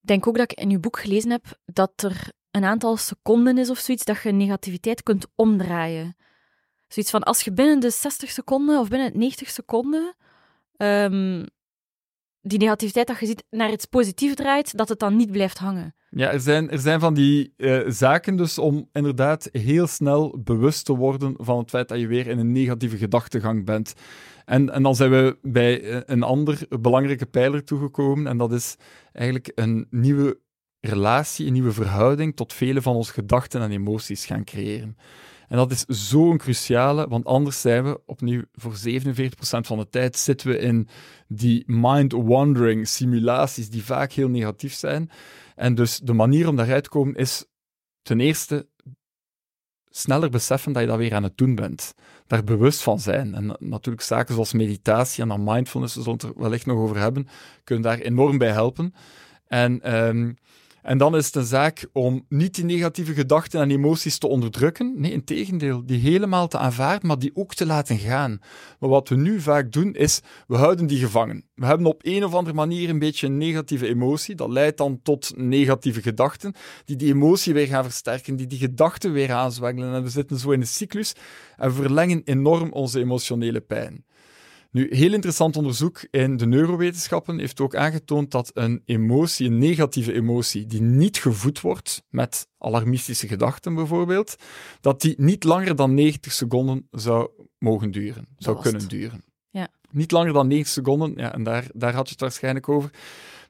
[0.00, 3.70] Denk ook dat ik in uw boek gelezen heb dat er een aantal seconden is
[3.70, 6.16] of zoiets dat je negativiteit kunt omdraaien.
[6.88, 10.14] Zoiets van als je binnen de 60 seconden of binnen 90 seconden
[10.76, 11.46] um,
[12.42, 15.94] die negativiteit dat je ziet naar iets positiefs draait, dat het dan niet blijft hangen.
[16.10, 20.84] Ja, er zijn, er zijn van die uh, zaken dus om inderdaad heel snel bewust
[20.84, 23.94] te worden van het feit dat je weer in een negatieve gedachtegang bent.
[24.44, 28.76] En, en dan zijn we bij eh, een ander belangrijke pijler toegekomen en dat is
[29.12, 30.38] eigenlijk een nieuwe
[30.80, 34.96] relatie, een nieuwe verhouding tot vele van onze gedachten en emoties gaan creëren.
[35.50, 39.00] En dat is zo'n cruciale, want anders zijn we opnieuw voor 47%
[39.40, 40.88] van de tijd zitten we in
[41.28, 45.10] die mind-wandering simulaties die vaak heel negatief zijn.
[45.56, 47.44] En dus de manier om daaruit te komen is
[48.02, 48.68] ten eerste
[49.88, 51.94] sneller beseffen dat je dat weer aan het doen bent.
[52.26, 53.34] Daar bewust van zijn.
[53.34, 56.98] En natuurlijk zaken zoals meditatie en dan mindfulness, we zullen het er wellicht nog over
[56.98, 57.28] hebben,
[57.64, 58.94] kunnen daar enorm bij helpen.
[59.46, 60.36] En um,
[60.82, 64.94] en dan is het een zaak om niet die negatieve gedachten en emoties te onderdrukken.
[64.96, 68.40] Nee, in tegendeel, die helemaal te aanvaarden, maar die ook te laten gaan.
[68.78, 71.44] Maar wat we nu vaak doen, is we houden die gevangen.
[71.54, 74.34] We hebben op een of andere manier een beetje een negatieve emotie.
[74.34, 79.12] Dat leidt dan tot negatieve gedachten, die die emotie weer gaan versterken, die die gedachten
[79.12, 79.94] weer aanzwengelen.
[79.94, 81.14] En we zitten zo in een cyclus
[81.56, 84.04] en verlengen enorm onze emotionele pijn.
[84.70, 90.12] Nu, heel interessant onderzoek in de neurowetenschappen heeft ook aangetoond dat een emotie, een negatieve
[90.12, 94.36] emotie, die niet gevoed wordt met alarmistische gedachten bijvoorbeeld,
[94.80, 99.24] dat die niet langer dan 90 seconden zou mogen duren, zou kunnen duren.
[99.50, 99.68] Ja.
[99.90, 102.90] Niet langer dan 90 seconden, ja, en daar, daar had je het waarschijnlijk over.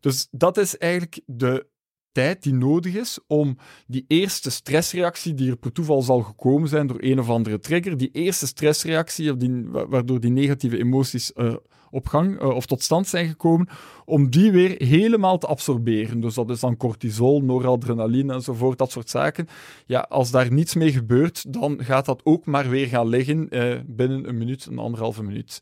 [0.01, 1.67] Dus dat is eigenlijk de
[2.13, 6.87] tijd die nodig is om die eerste stressreactie, die er per toeval zal gekomen zijn
[6.87, 11.55] door een of andere trigger, die eerste stressreactie, die, waardoor die negatieve emoties uh,
[11.91, 13.69] op gang uh, of tot stand zijn gekomen,
[14.05, 16.21] om die weer helemaal te absorberen.
[16.21, 19.49] Dus dat is dan cortisol, noradrenaline enzovoort, dat soort zaken.
[19.87, 23.79] Ja, als daar niets mee gebeurt, dan gaat dat ook maar weer gaan liggen uh,
[23.87, 25.61] binnen een minuut, een anderhalve minuut.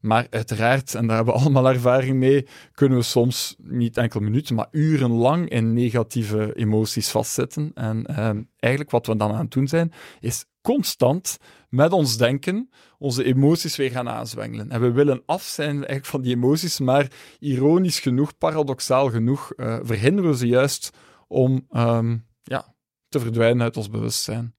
[0.00, 4.54] Maar uiteraard, en daar hebben we allemaal ervaring mee, kunnen we soms niet enkel minuten,
[4.54, 7.70] maar urenlang in negatieve emoties vastzitten.
[7.74, 12.70] En eh, eigenlijk wat we dan aan het doen zijn, is constant met ons denken
[12.98, 14.70] onze emoties weer gaan aanzwengelen.
[14.70, 19.78] En we willen af zijn eigenlijk van die emoties, maar ironisch genoeg, paradoxaal genoeg, uh,
[19.82, 20.90] verhinderen we ze juist
[21.28, 22.74] om um, ja,
[23.08, 24.54] te verdwijnen uit ons bewustzijn.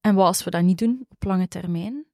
[0.00, 2.06] En wat als we dat niet doen op lange termijn?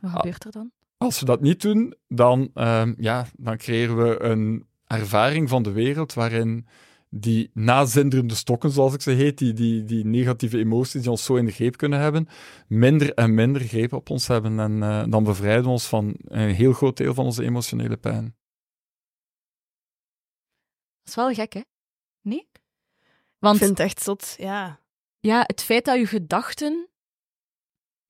[0.00, 0.16] Wat ah.
[0.16, 0.72] gebeurt er dan?
[1.02, 5.72] Als we dat niet doen, dan, uh, ja, dan creëren we een ervaring van de
[5.72, 6.66] wereld waarin
[7.14, 11.34] die nazinderende stokken, zoals ik ze heet, die, die, die negatieve emoties die ons zo
[11.34, 12.28] in de greep kunnen hebben,
[12.66, 14.60] minder en minder greep op ons hebben.
[14.60, 18.24] En uh, dan bevrijden we ons van een heel groot deel van onze emotionele pijn.
[20.98, 21.60] Dat is wel gek, hè?
[22.20, 22.48] Nee?
[23.38, 24.80] Want, ik vind het echt zot, ja.
[25.18, 26.88] Ja, het feit dat je gedachten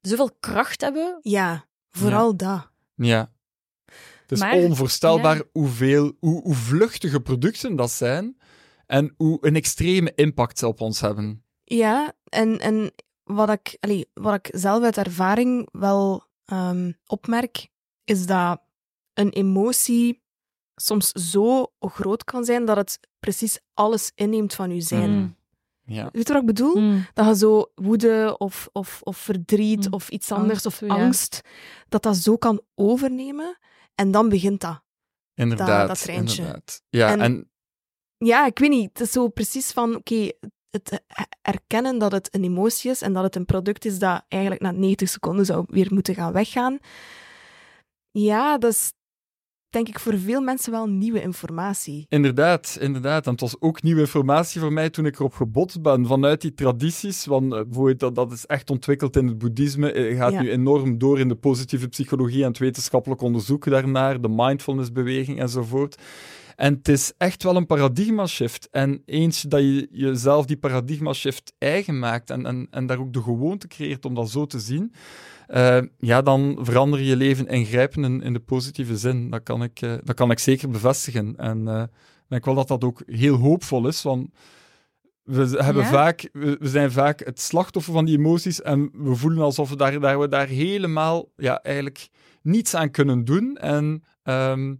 [0.00, 1.18] zoveel kracht hebben.
[1.22, 2.37] Ja, vooral ja.
[2.37, 2.71] dat.
[2.94, 3.33] Ja.
[4.26, 8.37] Het is onvoorstelbaar hoeveel, hoe, hoe vluchtige producten dat zijn
[8.87, 11.44] en hoe een extreme impact ze op ons hebben.
[11.64, 17.68] Ja, en, en wat, ik, allee, wat ik zelf uit ervaring wel um, opmerk,
[18.05, 18.62] is dat
[19.14, 20.22] een emotie
[20.74, 25.11] soms zo groot kan zijn dat het precies alles inneemt van je zijn.
[25.11, 25.37] Mm.
[25.92, 26.09] Ja.
[26.12, 26.76] Weet je wat ik bedoel?
[26.76, 27.07] Mm.
[27.14, 29.92] Dat je zo woede of, of, of verdriet Mm.
[29.92, 30.94] of iets anders Angst, of ja.
[31.02, 31.40] angst,
[31.88, 33.59] dat dat zo kan overnemen.
[33.94, 34.83] En dan begint dat.
[35.35, 35.88] Inderdaad.
[35.88, 36.37] dat treintje.
[36.42, 36.83] inderdaad.
[36.88, 37.50] Ja, En- en,
[38.18, 38.88] Ja, ik weet niet.
[38.88, 40.31] Het is zo precies van, oké,
[40.70, 41.02] het
[41.42, 44.70] erkennen dat het een emotie is en dat het een product is dat eigenlijk na
[44.70, 46.78] 90 seconden zou weer moeten gaan weggaan.
[48.11, 48.92] Ja, dat is
[49.72, 52.06] denk ik voor veel mensen wel nieuwe informatie.
[52.08, 53.26] Inderdaad, inderdaad.
[53.26, 56.06] En het was ook nieuwe informatie voor mij toen ik erop gebotst ben.
[56.06, 60.16] Vanuit die tradities, want eh, bijvoorbeeld dat, dat is echt ontwikkeld in het boeddhisme, eh,
[60.16, 60.42] gaat Ja.
[60.42, 66.02] nu enorm door in de positieve psychologie en het wetenschappelijk onderzoek daarnaar, de mindfulnessbeweging enzovoort.
[66.56, 68.68] En het is echt wel een paradigma-shift.
[68.70, 73.22] En eens dat je jezelf die paradigma-shift eigen maakt en, en, en daar ook de
[73.22, 74.92] gewoonte creëert om dat zo te zien,
[75.46, 79.31] eh, ja, dan verander je leven ingrijpend in, in de positieve zin.
[79.31, 81.37] Dat kan ik, eh, dat kan ik zeker bevestigen.
[81.37, 84.31] En eh, ik denk wel dat dat ook heel hoopvol is, want
[85.22, 85.88] we, hebben Ja?
[85.88, 89.76] vaak, we, we zijn vaak het slachtoffer van die emoties en we voelen alsof we
[89.76, 92.09] daar, daar, we daar helemaal ja, eigenlijk
[92.42, 93.57] niets aan kunnen doen.
[93.57, 94.74] En, ehm,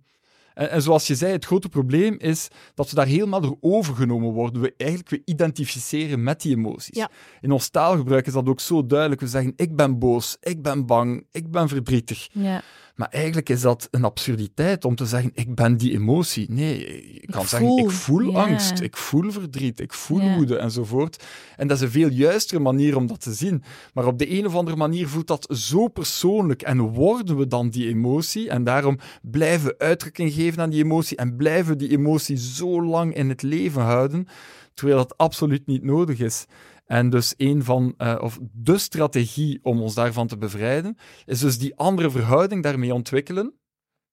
[0.55, 4.33] en, en zoals je zei, het grote probleem is dat we daar helemaal door overgenomen
[4.33, 4.63] worden.
[4.63, 6.97] We eigenlijk we identificeren met die emoties.
[6.97, 7.11] Ja.
[7.41, 9.21] In ons taalgebruik is dat ook zo duidelijk.
[9.21, 12.29] We zeggen, ik ben boos, ik ben bang, ik ben verdrietig.
[12.33, 12.63] Ja.
[12.95, 16.51] Maar eigenlijk is dat een absurditeit om te zeggen, ik ben die emotie.
[16.51, 16.79] Nee,
[17.21, 17.79] je kan zeggen, voel.
[17.79, 21.25] ik voel angst, ik voel verdriet, ik voel woede enzovoort.
[21.57, 23.63] En dat is een veel juistere manier om dat te zien.
[23.95, 27.69] Maar op de een of andere manier voelt dat zo persoonlijk en worden we dan
[27.69, 28.49] die emotie.
[28.49, 32.85] En daarom blijven we uitdrukking geven aan die emotie en blijven we die emotie zo
[32.85, 34.27] lang in het leven houden,
[34.75, 36.47] terwijl dat absoluut niet nodig is.
[36.85, 41.59] En dus een van, eh, of de strategie om ons daarvan te bevrijden, is dus
[41.59, 43.55] die andere verhouding daarmee ontwikkelen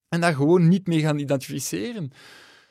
[0.09, 2.11] en daar gewoon niet mee gaan identificeren.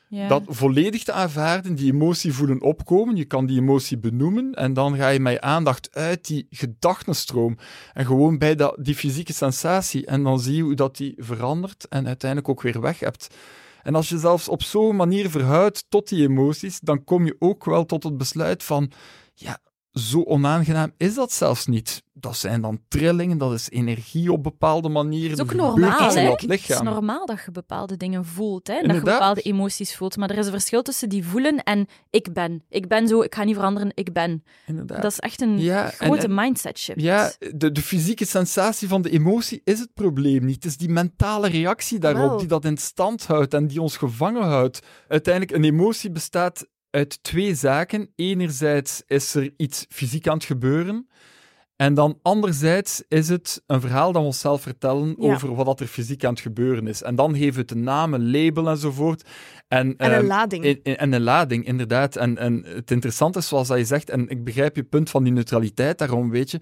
[0.08, 0.28] Ja.
[0.28, 4.96] Dat volledig te aanvaarden, die emotie voelen opkomen, je kan die emotie benoemen en dan
[4.96, 7.56] ga je met je aandacht uit die gedachtenstroom
[7.92, 11.88] en gewoon bij dat, die fysieke sensatie en dan zie je hoe dat die verandert
[11.88, 13.34] en uiteindelijk ook weer weg hebt.
[13.82, 17.64] En als je zelfs op zo'n manier verhoudt tot die emoties, dan kom je ook
[17.64, 18.90] wel tot het besluit van,
[19.34, 19.58] ja,
[19.98, 22.02] zo onaangenaam is dat zelfs niet.
[22.12, 25.30] Dat zijn dan trillingen, dat is energie op bepaalde manieren.
[25.30, 26.30] Het is ook normaal, hè?
[26.30, 28.80] Het is normaal dat je bepaalde dingen voelt, hè?
[28.82, 30.16] dat je bepaalde emoties voelt.
[30.16, 32.62] Maar er is een verschil tussen die voelen en ik ben.
[32.68, 34.44] Ik ben zo, ik ga niet veranderen, ik ben.
[34.66, 35.02] Inderdaad.
[35.02, 37.00] Dat is echt een Ja, grote en- mindset shift.
[37.00, 40.54] Ja, de, de fysieke sensatie van de emotie is het probleem niet.
[40.54, 44.42] Het is die mentale reactie daarop die dat in stand houdt en die ons gevangen
[44.42, 44.80] houdt.
[45.08, 48.08] Uiteindelijk, een emotie bestaat uit twee zaken.
[48.16, 51.08] Enerzijds is er iets fysiek aan het gebeuren.
[51.76, 55.32] En dan anderzijds is het een verhaal dat we onszelf vertellen Ja.
[55.34, 57.02] over wat dat er fysiek aan het gebeuren is.
[57.02, 59.28] En dan geven we het een naam, een label enzovoort.
[59.68, 60.64] En, En een ehm, lading.
[60.64, 62.16] in- in- En een lading, inderdaad.
[62.16, 65.22] En, en het interessante is, zoals dat je zegt, en ik begrijp je punt van
[65.24, 66.60] die neutraliteit daarom, weet je,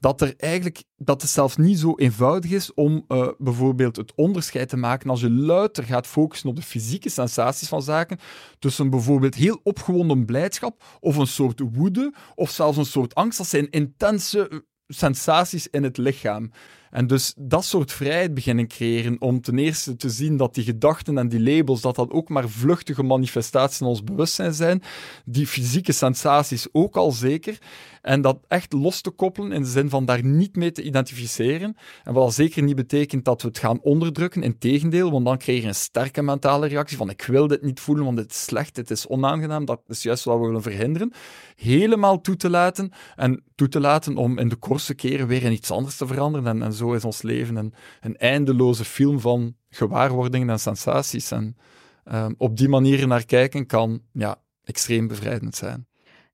[0.00, 4.68] dat er eigenlijk, dat het zelfs niet zo eenvoudig is om eh, bijvoorbeeld het onderscheid
[4.68, 8.18] te maken als je louter gaat focussen op de fysieke sensaties van zaken,
[8.58, 13.38] tussen bijvoorbeeld heel opgewonden blijdschap of een soort woede of zelfs een soort angst.
[13.38, 16.50] Dat zijn intense eh, sensaties in het lichaam.
[16.90, 21.18] En dus dat soort vrijheid beginnen creëren om ten eerste te zien dat die gedachten
[21.18, 24.82] en die labels, dat dat ook maar vluchtige manifestaties in ons bewustzijn zijn,
[25.24, 27.58] die fysieke sensaties ook al zeker,
[28.02, 31.76] en dat echt los te koppelen in de zin van daar niet mee te identificeren.
[32.04, 35.62] En wat al zeker niet betekent dat we het gaan onderdrukken, integendeel, want dan krijg
[35.62, 38.74] je een sterke mentale reactie van ik wil dit niet voelen, want dit is slecht,
[38.74, 41.12] dit is onaangenaam, dat is juist wat we willen verhinderen.
[41.56, 45.52] Helemaal toe te laten en toe te laten om in de kortste keren weer in
[45.52, 46.46] iets anders te veranderen.
[46.46, 51.30] En, en zo is ons leven een, een eindeloze film van gewaarwordingen en sensaties.
[51.30, 51.56] En
[52.04, 55.86] ehm, op die manier naar kijken kan ja, extreem bevrijdend zijn.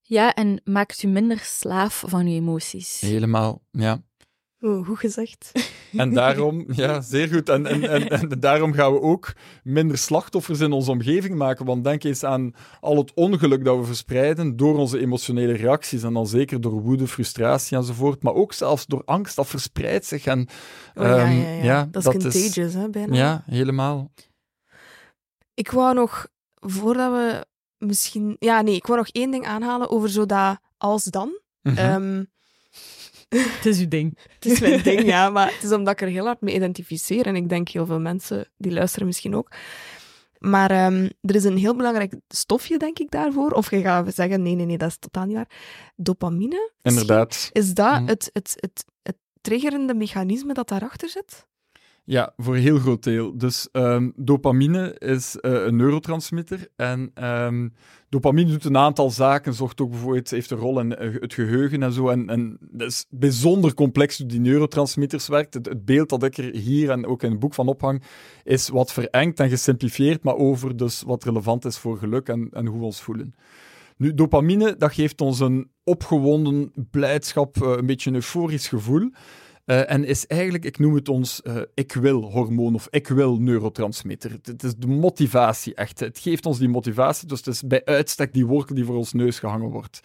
[0.03, 3.01] Ja, en maakt u minder slaaf van uw emoties.
[3.01, 4.03] Helemaal, ja.
[4.65, 5.53] Oh, goed gezegd.
[5.97, 7.49] En daarom, ja, zeer goed.
[7.49, 11.65] En, en, en, en daarom gaan we ook minder slachtoffers in onze omgeving maken.
[11.65, 16.03] Want denk eens aan al het ongeluk dat we verspreiden door onze emotionele reacties.
[16.03, 18.23] En dan zeker door woede, frustratie enzovoort.
[18.23, 20.25] Maar ook zelfs door angst, dat verspreidt zich.
[20.27, 20.49] En,
[20.95, 21.89] Oh, ja, ehm, ja, ja.
[21.91, 23.17] Dat is dat contagious, hè, bijna.
[23.17, 24.11] Ja, helemaal.
[25.55, 27.45] Ik wou nog, voordat we
[27.87, 28.37] misschien...
[28.39, 31.41] Ja, nee, ik wou nog één ding aanhalen over zo dat als dan.
[31.63, 32.25] Ehm,
[33.57, 34.19] Het is uw ding.
[34.35, 37.27] het is mijn ding, ja, maar het is omdat ik er heel hard mee identificeer.
[37.27, 39.51] En ik denk heel veel mensen die luisteren misschien ook.
[40.39, 43.51] Maar ehm, er is een heel belangrijk stofje, denk ik, daarvoor.
[43.51, 45.51] Of je gaat zeggen, nee, nee, nee, dat is totaal niet waar.
[45.97, 46.73] Dopamine.
[46.83, 47.49] Inderdaad.
[47.53, 48.07] Is dat Mhm.
[48.07, 51.47] het, het, het, het triggerende mechanisme dat daarachter zit?
[52.07, 53.39] Ja, voor een heel groot deel.
[53.39, 56.69] Dus um, dopamine is uh, een neurotransmitter.
[56.77, 57.75] En um,
[58.09, 59.55] dopamine doet een aantal zaken.
[59.55, 62.09] Zorgt ook bijvoorbeeld, heeft een rol in uh, het geheugen en zo.
[62.09, 65.55] En, en dat is bijzonder complex hoe die neurotransmitters werkt.
[65.55, 68.03] Het, beeld dat ik er hier en ook in het boek van ophang,
[68.43, 72.67] is wat verengd en gesimplifieerd, maar over dus wat relevant is voor geluk en, en
[72.67, 73.35] hoe we ons voelen.
[73.97, 79.11] Nu, dopamine, dat geeft ons een opgewonden blijdschap, uh, een beetje een euforisch gevoel.
[79.67, 83.37] Uh, en is eigenlijk, ik noem het ons uh, ik wil hormoon of ik wil
[83.37, 84.31] neurotransmitter.
[84.43, 86.01] Het is de motivatie echt.
[86.01, 89.13] Het geeft ons die motivatie, dus het is bij uitstek die wortel die voor ons
[89.13, 90.01] neus gehangen wordt.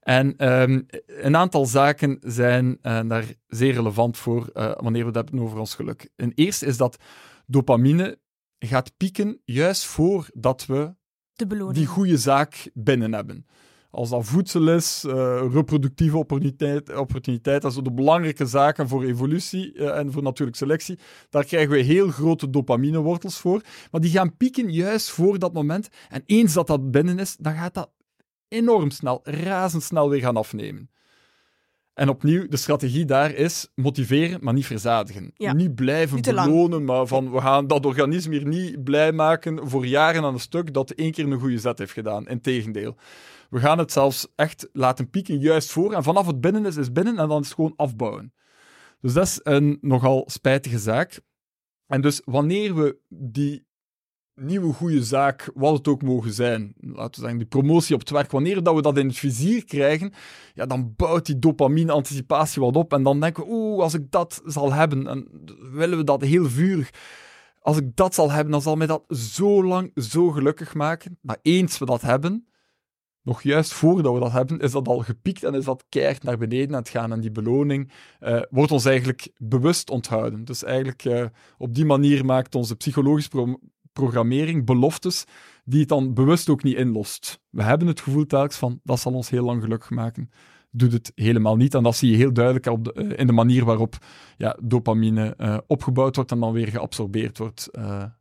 [0.00, 5.40] En um, een aantal zaken zijn uh, daar zeer relevant voor wanneer we het hebben
[5.40, 6.08] over ons geluk.
[6.16, 6.96] En eerst is dat
[7.46, 8.18] dopamine
[8.58, 10.94] gaat pieken juist voordat we
[11.72, 13.46] die goede zaak binnen hebben
[13.94, 15.12] als dat voedsel is, uh,
[15.52, 20.98] reproductieve opportuniteit, opportuniteit, dat zijn de belangrijke zaken voor evolutie uh, en voor natuurlijke selectie.
[21.30, 23.62] Daar krijgen we heel grote dopaminewortels voor.
[23.90, 25.88] Maar die gaan pieken juist voor dat moment.
[26.08, 27.90] En eens dat dat binnen is, dan gaat dat
[28.48, 30.90] enorm snel, razendsnel weer gaan afnemen.
[31.94, 35.30] En opnieuw, de strategie daar is motiveren, maar niet verzadigen.
[35.34, 35.52] Ja.
[35.52, 39.86] Niet blijven Niet belonen, maar van we gaan dat organisme hier niet blij maken voor
[39.86, 42.28] jaren aan een stuk dat één keer een goede zet heeft gedaan.
[42.28, 42.96] Integendeel.
[43.54, 45.92] We gaan het zelfs echt laten pieken juist voor.
[45.92, 48.32] En vanaf het binnen is, is binnen en dan is het gewoon afbouwen.
[49.00, 51.20] Dus dat is een nogal spijtige zaak.
[51.86, 53.66] En dus wanneer we die
[54.34, 58.10] nieuwe goede zaak, wat het ook mogen zijn, laten we zeggen, die promotie op het
[58.10, 60.12] werk, wanneer dat we dat in het vizier krijgen,
[60.54, 62.92] ja, dan bouwt die dopamine-anticipatie wat op.
[62.92, 65.28] En dan denken we, oeh, als ik dat zal hebben, en
[65.72, 66.90] willen we dat heel vurig.
[67.60, 71.18] Als ik dat zal hebben, dan zal mij dat zo lang zo gelukkig maken.
[71.20, 72.46] Maar eens we dat hebben,
[73.24, 76.38] nog juist voordat we dat hebben, is dat al gepiekt en is dat keihard naar
[76.38, 77.12] beneden aan het gaan.
[77.12, 80.44] En die beloning uh, wordt ons eigenlijk bewust onthouden.
[80.44, 81.24] Dus eigenlijk uh,
[81.58, 83.58] op die manier maakt onze psychologische pro
[83.92, 85.24] programmering beloftes
[85.64, 87.40] die het dan bewust ook niet inlost.
[87.50, 90.30] We hebben het gevoel telkens van, dat zal ons heel lang gelukkig maken.
[90.70, 91.74] Doet het helemaal niet.
[91.74, 93.98] En dat zie je heel duidelijk op de, uh, in de manier waarop
[94.36, 97.68] ja, dopamine opgebouwd wordt en dan weer geabsorbeerd wordt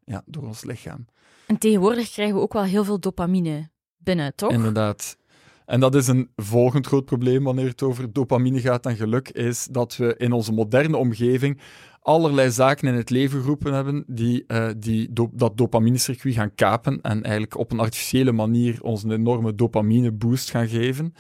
[0.05, 1.05] ja, door ons lichaam.
[1.47, 3.71] En tegenwoordig krijgen we ook wel heel veel dopamine
[4.03, 4.51] binnen, toch?
[4.51, 5.17] Inderdaad.
[5.65, 9.67] En dat is een volgend groot probleem wanneer het over dopamine gaat en geluk, is
[9.71, 11.59] dat we in onze moderne omgeving
[12.03, 17.23] allerlei zaken in het leven geroepen hebben die, uh, die dat dopaminecircuit gaan kapen en
[17.23, 21.13] eigenlijk op een artificiële manier ons een enorme dopamine boost gaan geven.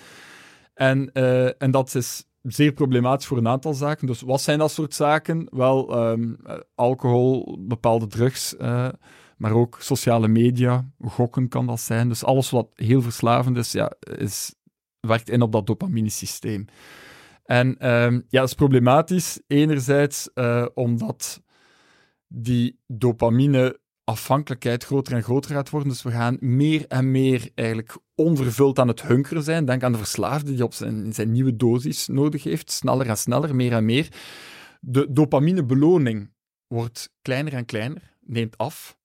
[0.73, 4.07] En, uh, en dat is zeer problematisch voor een aantal zaken.
[4.07, 5.47] Dus wat zijn dat soort zaken?
[5.51, 6.37] Wel, um,
[6.75, 8.55] alcohol, bepaalde drugs,
[9.43, 12.07] maar ook sociale media, gokken kan dat zijn.
[12.07, 14.55] Dus alles wat heel verslavend is, ja, is
[14.99, 16.65] werkt in op dat dopaminesysteem.
[17.43, 19.41] En um, ja, dat is problematisch.
[19.47, 21.41] Enerzijds uh, omdat
[22.27, 25.89] die dopamine afhankelijkheid groter en groter gaat worden.
[25.89, 29.65] Dus we gaan meer en meer eigenlijk onvervuld aan het hunkeren zijn.
[29.65, 32.71] Denk aan de verslaafde die op zijn, zijn nieuwe dosis nodig heeft.
[32.71, 34.07] Sneller en sneller, meer en meer.
[34.79, 36.31] De dopaminebeloning
[36.67, 39.01] wordt kleiner en kleiner, neemt af.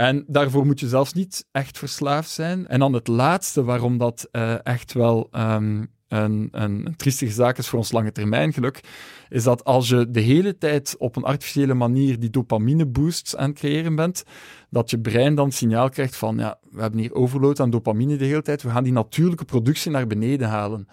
[0.00, 2.68] En daarvoor moet je zelfs niet echt verslaafd zijn.
[2.68, 7.68] En dan het laatste waarom dat uh, echt wel um, een, een triestige zaak is
[7.68, 8.80] voor ons lange termijn geluk,
[9.28, 13.48] is dat als je de hele tijd op een artificiële manier die dopamine boosts aan
[13.48, 14.24] het creëren bent,
[14.70, 18.24] dat je brein dan signaal krijgt van ja, we hebben hier overload aan dopamine de
[18.24, 20.88] hele tijd, we gaan die natuurlijke productie naar beneden halen.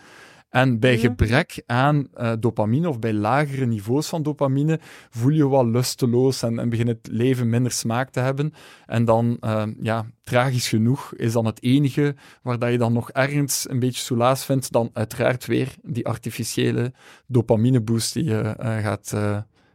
[0.50, 4.80] En bij gebrek aan uh, dopamine of bij lagere niveaus van dopamine
[5.10, 8.54] voel je wat lusteloos en, en begint het leven minder smaak te hebben.
[8.86, 13.12] En dan, uh, ja, tragisch genoeg, is dan het enige waar dat je dan nog
[13.12, 16.94] ergens een beetje soelaas vindt, dan uiteraard weer die artificiële
[17.26, 19.14] dopamineboost die je uh, gaat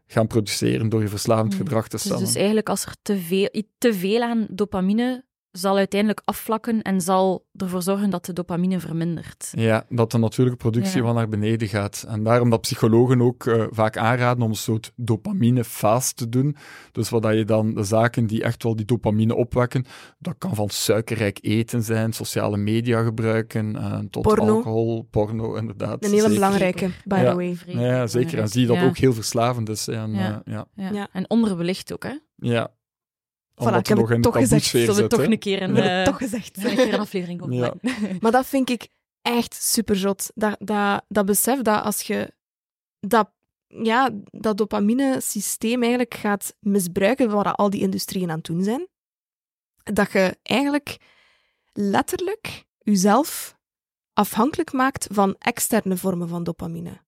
[0.06, 2.18] gaan produceren door je verslavend gedrag te stellen.
[2.18, 7.00] Dus, dus eigenlijk als er te veel, te veel aan dopamine zal uiteindelijk afvlakken en
[7.00, 9.52] zal ervoor zorgen dat de dopamine vermindert.
[9.54, 11.02] Ja, dat de natuurlijke productie ja.
[11.02, 12.04] wel naar beneden gaat.
[12.08, 16.56] En daarom dat psychologen ook uh, vaak aanraden om een soort dopamine-fast te doen.
[16.92, 19.84] Dus wat je dan de zaken die echt wel die dopamine opwekken,
[20.18, 24.54] dat kan van suikerrijk eten zijn, sociale media gebruiken, uh, tot porno.
[24.54, 26.04] alcohol, porno, inderdaad.
[26.04, 26.34] Een hele zeker.
[26.34, 27.30] belangrijke, by ja.
[27.30, 27.56] the way.
[27.66, 28.38] Ja, zeker.
[28.38, 28.86] En zie je dat ja.
[28.86, 29.88] ook heel verslavend is.
[29.88, 30.42] En, ja.
[30.44, 31.08] Uh, ja.
[31.12, 32.18] en onderbelicht ook, hè?
[32.36, 32.70] Ja,
[33.54, 34.64] Voilà, ik heb het toch gezegd.
[34.64, 36.56] Zullen we toch een keer een, uh, toch gezegd.
[36.56, 37.74] een, keer een aflevering ja.
[38.20, 38.88] Maar dat vind ik
[39.22, 40.30] echt super zot.
[40.34, 42.32] Dat, dat, dat besef dat als je
[43.00, 43.30] dat,
[43.66, 48.88] ja, dat dopamine-systeem eigenlijk gaat misbruiken wat al die industrieën aan het doen zijn,
[49.82, 50.96] dat je eigenlijk
[51.72, 53.56] letterlijk jezelf
[54.12, 57.00] afhankelijk maakt van externe vormen van dopamine.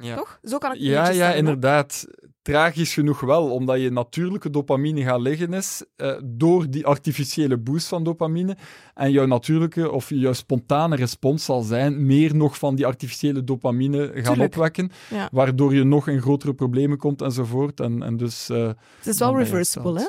[0.00, 0.16] Ja.
[0.16, 0.38] Toch?
[0.42, 2.06] Zo kan ik het Ja, ja, stellen, inderdaad.
[2.46, 7.88] Tragisch genoeg wel, omdat je natuurlijke dopamine gaat liggen is uh, door die artificiële boost
[7.88, 8.56] van dopamine.
[8.94, 14.10] En jouw natuurlijke of jouw spontane respons zal zijn meer nog van die artificiële dopamine
[14.14, 14.54] gaan Tuurlijk.
[14.54, 15.28] opwekken, Ja.
[15.32, 17.80] waardoor je nog in grotere problemen komt enzovoort.
[17.80, 20.08] En, en dus, uh, Het is wel reversible, hè?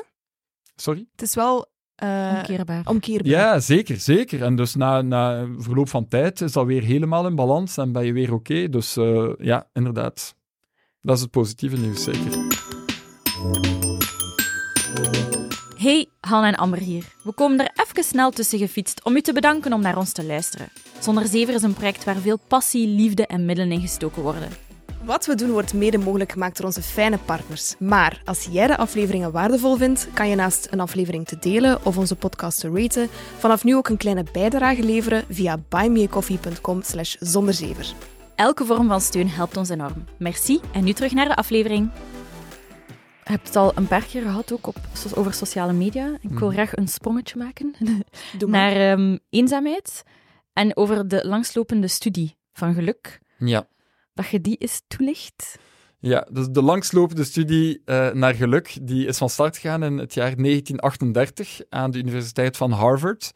[0.76, 1.06] Sorry?
[1.12, 2.82] Het is wel eh, Omkeerbaar.
[2.86, 3.30] omkeerbaar.
[3.32, 4.42] Ja, zeker, zeker.
[4.42, 8.04] En dus na, na verloop van tijd is dat weer helemaal in balans en ben
[8.04, 8.68] je weer oké.
[8.68, 10.36] Dus uh, ja, inderdaad.
[11.08, 12.46] Dat is het positieve nieuws, zeker.
[15.76, 17.04] Hey, Han en Amber hier.
[17.22, 20.24] We komen er even snel tussen gefietst om u te bedanken om naar ons te
[20.24, 20.68] luisteren.
[20.98, 24.48] Zonder Zever is een project waar veel passie, liefde en middelen in gestoken worden.
[25.04, 27.74] Wat we doen wordt mede mogelijk gemaakt door onze fijne partners.
[27.78, 31.96] Maar als jij de afleveringen waardevol vindt, kan je naast een aflevering te delen of
[31.96, 37.94] onze podcast te raten, vanaf nu ook een kleine bijdrage leveren via buymeacoffee.com slash zonderzever.
[38.38, 40.04] Elke vorm van steun helpt ons enorm.
[40.18, 41.90] Merci en nu terug naar de aflevering.
[43.24, 44.76] Je hebt het al een paar keer gehad, ook op,
[45.14, 46.16] over sociale media.
[46.20, 46.56] Ik wil Mhm.
[46.56, 47.74] graag een sprongetje maken
[48.46, 50.02] naar ehm, eenzaamheid
[50.52, 53.20] en over de langslopende studie van geluk.
[53.38, 53.68] Ja.
[54.14, 55.58] Dat je die eens toelicht.
[55.98, 60.14] Ja, dus de langslopende studie uh, naar geluk die is van start gegaan in het
[60.14, 63.32] jaar 1938 aan de Universiteit van Harvard.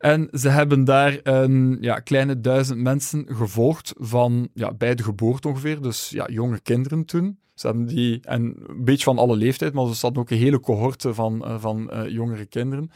[0.00, 5.48] En ze hebben daar een ja, kleine duizend mensen gevolgd van ja, bij de geboorte
[5.48, 7.38] ongeveer, dus ja, jonge kinderen toen.
[7.54, 10.60] Ze hebben die, en een beetje van alle leeftijd, maar ze hadden ook een hele
[10.60, 12.90] cohorte van, uh, van uh, jongere kinderen.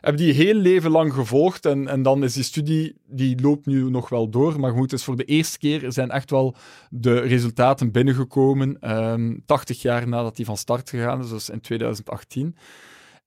[0.00, 3.90] Hebben die heel leven lang gevolgd en, en dan is die studie, die loopt nu
[3.90, 6.54] nog wel door, maar goed, dus voor de eerste keer zijn echt wel
[6.90, 12.56] de resultaten binnengekomen, um, 80 jaar nadat die van start gegaan is, dus in 2018.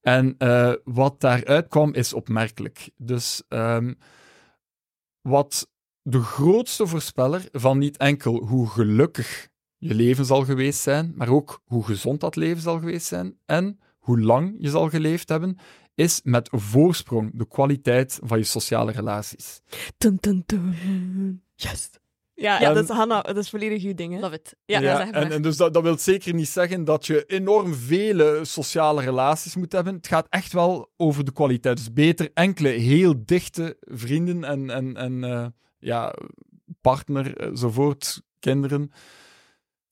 [0.06, 2.90] En uh, wat daaruit kwam is opmerkelijk.
[2.96, 3.98] Dus um,
[5.20, 5.70] wat
[6.02, 11.62] de grootste voorspeller van niet enkel hoe gelukkig je leven zal geweest zijn, maar ook
[11.64, 15.58] hoe gezond dat leven zal geweest zijn en hoe lang je zal geleefd hebben,
[15.94, 19.60] is met voorsprong de kwaliteit van je sociale relaties.
[21.54, 21.90] Yes.
[22.38, 24.14] Ja, ja, dat is Hanna, dat is volledig uw ding.
[24.14, 24.20] Hè?
[24.20, 24.56] Love it.
[24.64, 28.40] Ja, ja en, en, dus dat, dat wil zeker niet zeggen dat je enorm vele
[28.42, 29.94] sociale relaties moet hebben.
[29.94, 31.76] Het gaat echt wel over de kwaliteit.
[31.76, 35.46] Dus beter enkele heel dichte vrienden en, en, en uh,
[35.78, 36.14] ja,
[36.80, 38.92] partner, enzovoort, kinderen,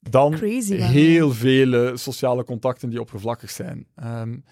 [0.01, 3.87] dan Crazy, heel vele sociale contacten die oppervlakkig zijn.
[4.05, 4.45] Um,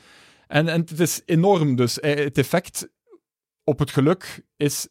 [0.46, 2.88] en, en het is enorm, dus het effect
[3.64, 4.88] op het geluk is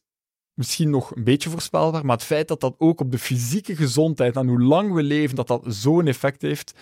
[0.62, 4.36] misschien nog een beetje voorspelbaar, maar het feit dat dat ook op de fysieke gezondheid
[4.36, 6.74] en hoe lang we leven, dat dat zo'n effect heeft,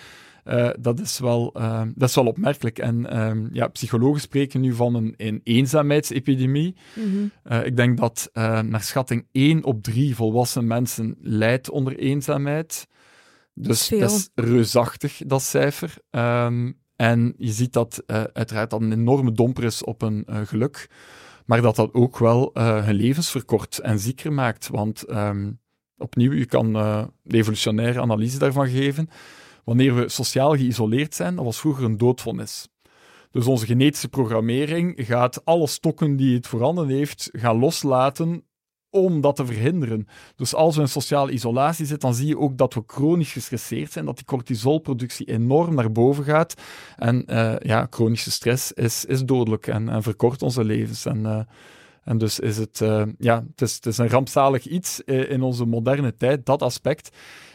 [0.46, 2.80] uh, dat, is wel, uh, dat is wel opmerkelijk.
[2.80, 6.76] En uh, ja, psychologen spreken nu van een, een eenzaamheidsepidemie.
[6.96, 7.62] Mm -hmm.
[7.64, 12.88] ik denk dat eh, naar schatting 1 op 3 volwassen mensen lijdt onder eenzaamheid.
[13.54, 15.94] Dus dat is reusachtig, dat cijfer.
[16.10, 18.04] Um, en je ziet dat
[18.34, 20.90] uiteraard dat een enorme domper is op een geluk,
[21.50, 24.68] maar dat dat ook wel uh, hun levens verkort en zieker maakt.
[24.68, 25.60] Want um,
[25.98, 29.10] opnieuw, je kan de evolutionaire analyse daarvan geven.
[29.64, 32.68] Wanneer we sociaal geïsoleerd zijn, dat was vroeger een doodvonnis.
[33.32, 38.44] Dus onze genetische programmering gaat alle stokken die het voorhanden heeft, gaan loslaten
[38.90, 40.08] om dat te verhinderen.
[40.36, 43.92] Dus als we in sociale isolatie zitten, dan zie je ook dat we chronisch gestresseerd
[43.92, 46.54] zijn, dat die cortisolproductie enorm naar boven gaat.
[46.98, 51.06] En uh, ja, chronische stress is, is dodelijk en, verkort onze levens.
[51.06, 51.40] En, uh,
[52.04, 55.66] en dus is het, uh, ja, het is, het is een rampzalig iets in onze
[55.66, 57.10] moderne tijd, dat aspect.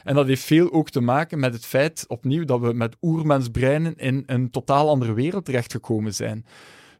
[0.04, 3.96] En dat heeft veel ook te maken met het feit, opnieuw, dat we met oermensbreinen
[3.96, 6.44] in een totaal andere wereld terechtgekomen zijn.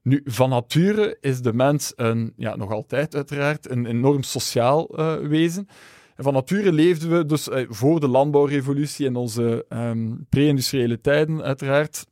[0.05, 5.16] Nu, van nature is de mens een, ja, nog altijd uiteraard, een enorm sociaal uh,
[5.16, 5.68] wezen.
[6.16, 11.42] En van nature leefden we dus uh, voor de landbouwrevolutie in onze um, pre-industriële tijden,
[11.42, 12.07] uiteraard,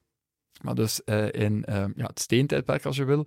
[0.62, 1.64] maar dus uh, in
[1.96, 3.26] ja, het steentijdperk als je wil,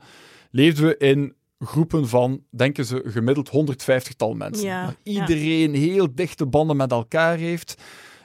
[0.52, 4.66] leefden we in groepen van, denken ze, gemiddeld 150-tal mensen.
[4.66, 5.80] Ja, waar iedereen ja.
[5.80, 7.82] heel dichte banden met elkaar heeft.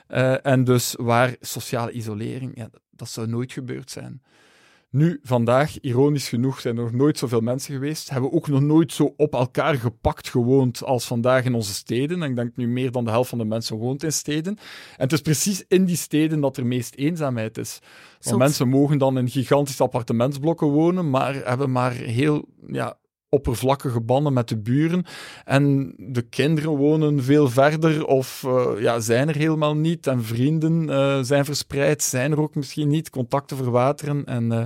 [0.09, 4.21] Uh, en dus waar sociale isolering, ja, dat zou nooit gebeurd zijn.
[4.91, 8.09] Nu, vandaag, ironisch genoeg, zijn er nog nooit zoveel mensen geweest.
[8.09, 12.23] Hebben we ook nog nooit zo op elkaar gepakt gewoond als vandaag in onze steden.
[12.23, 14.57] En ik denk nu meer dan de helft van de mensen woont in steden.
[14.57, 17.79] En het is precies in die steden dat er meest eenzaamheid is.
[18.21, 22.97] Want mensen mogen dan in gigantische appartementsblokken wonen, maar hebben maar heel ja,
[23.33, 25.05] oppervlakkige banden met de buren.
[25.45, 30.07] En de kinderen wonen veel verder of uh, ja, zijn er helemaal niet.
[30.07, 33.09] En vrienden uh, zijn verspreid, zijn er ook misschien niet.
[33.09, 34.25] Contacten verwateren.
[34.25, 34.63] En, uh,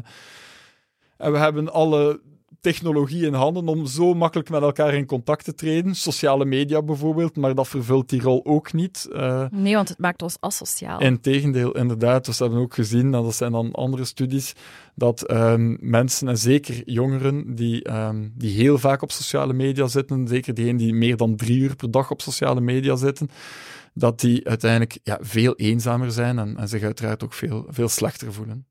[1.17, 2.21] en we hebben alle
[2.65, 5.95] technologie in handen om zo makkelijk met elkaar in contact te treden.
[5.95, 9.07] Sociale media bijvoorbeeld, maar dat vervult die rol ook niet.
[9.11, 10.99] Uh, nee, want het maakt ons asociaal.
[10.99, 12.25] Integendeel, inderdaad.
[12.25, 14.53] Dus we hebben ook gezien, dat zijn dan andere studies,
[14.95, 20.27] dat um, mensen, en zeker jongeren, die, um, die heel vaak op sociale media zitten,
[20.27, 23.29] zeker diegenen die meer dan drie uur per dag op sociale media zitten,
[23.93, 28.33] dat die uiteindelijk ja, veel eenzamer zijn en, en zich uiteraard ook veel, veel slechter
[28.33, 28.67] voelen.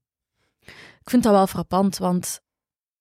[1.04, 2.42] Ik vind dat wel frappant, want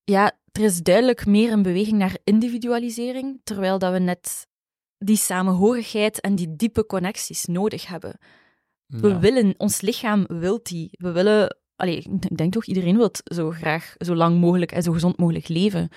[0.04, 4.48] ja, er is duidelijk meer een beweging naar individualisering, terwijl dat we net
[4.98, 8.18] die samenhorigheid en die diepe connecties nodig hebben.
[8.88, 10.90] We willen, ons lichaam wil die.
[10.92, 14.92] We willen, allez, ik denk toch, iedereen wil zo graag zo lang mogelijk en zo
[14.92, 15.90] gezond mogelijk leven.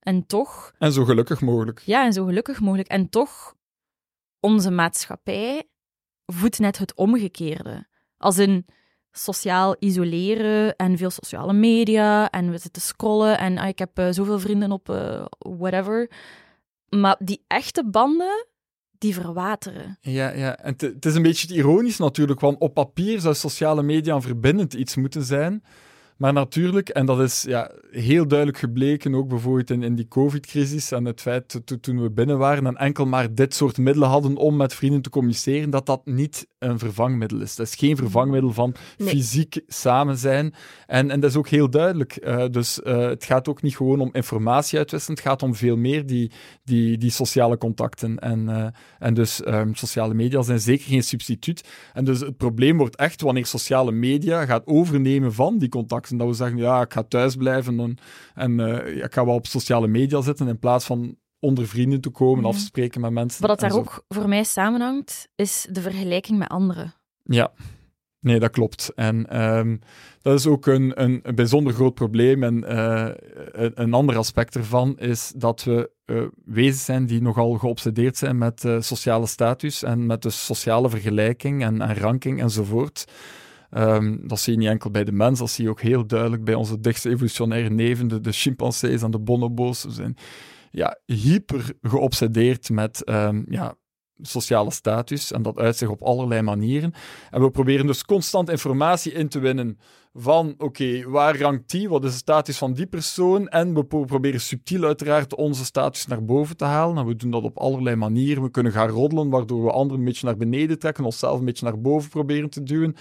[0.00, 0.72] En toch...
[0.78, 1.80] En zo gelukkig mogelijk.
[1.80, 2.88] Ja, en zo gelukkig mogelijk.
[2.88, 3.54] En toch,
[4.40, 5.68] onze maatschappij
[6.26, 7.86] voedt net het omgekeerde.
[8.16, 8.66] Als in,
[9.18, 14.08] sociaal isoleren en veel sociale media en we zitten scrollen en ah, ik heb uh,
[14.10, 16.10] zoveel vrienden op uh, whatever.
[16.88, 18.46] Maar die echte banden,
[18.98, 19.98] die verwateren.
[20.00, 20.58] Ja, ja.
[20.58, 24.74] en het is een beetje ironisch natuurlijk, want op papier zou sociale media een verbindend
[24.74, 25.62] iets moeten zijn.
[26.16, 30.92] Maar natuurlijk, en dat is ja, heel duidelijk gebleken, ook bijvoorbeeld in, in die COVID-crisis
[30.92, 34.56] en het feit toen we binnen waren en enkel maar dit soort middelen hadden om
[34.56, 37.56] met vrienden te communiceren, dat dat niet een vervangmiddel is.
[37.56, 40.54] Dat is geen vervangmiddel van fysiek samen zijn.
[40.86, 42.18] En, en dat is ook heel duidelijk.
[42.24, 45.76] Uh, dus uh, het gaat ook niet gewoon om informatie uitwisselen, het gaat om veel
[45.76, 46.30] meer die,
[46.64, 48.18] die, die sociale contacten.
[48.18, 48.66] En, uh,
[48.98, 51.68] en dus um, sociale media zijn zeker geen substituut.
[51.92, 56.16] En dus het probleem wordt echt wanneer sociale media gaat overnemen van die contacten en
[56.16, 57.98] dat we zeggen, ja, ik ga thuis blijven en,
[58.34, 62.10] en uh, ik ga wel op sociale media zitten in plaats van onder vrienden te
[62.10, 62.46] komen, mm.
[62.46, 63.46] afspreken met mensen.
[63.46, 66.94] Wat dat daar ook voor mij samenhangt, is de vergelijking met anderen.
[67.22, 67.52] Ja,
[68.20, 68.92] nee, dat klopt.
[68.94, 69.80] En um,
[70.22, 72.42] dat is ook een, een, een, bijzonder groot probleem.
[72.42, 73.08] En uh,
[73.52, 78.38] een, een, ander aspect ervan is dat we uh, wezens zijn die nogal geobsedeerd zijn
[78.38, 83.04] met uh, sociale status en met de sociale vergelijking en, en ranking enzovoort.
[83.70, 86.44] Um, dat zie je niet enkel bij de mens, dat zie je ook heel duidelijk
[86.44, 89.80] bij onze dichtste evolutionaire neven, de, chimpansees en de bonobo's.
[89.80, 90.16] Ze zijn
[90.70, 93.74] ja, hyper geobsedeerd met um, ja,
[94.20, 96.92] sociale status en dat uit zich op allerlei manieren.
[97.30, 99.78] En we proberen dus constant informatie in te winnen
[100.18, 101.88] van, oké, waar rankt die?
[101.88, 103.48] Wat is de status van die persoon?
[103.48, 106.96] En we proberen subtiel uiteraard onze status naar boven te halen.
[106.96, 108.42] En we doen dat op allerlei manieren.
[108.42, 111.64] We kunnen gaan roddelen, waardoor we anderen een beetje naar beneden trekken, onszelf een beetje
[111.64, 112.96] naar boven proberen te duwen.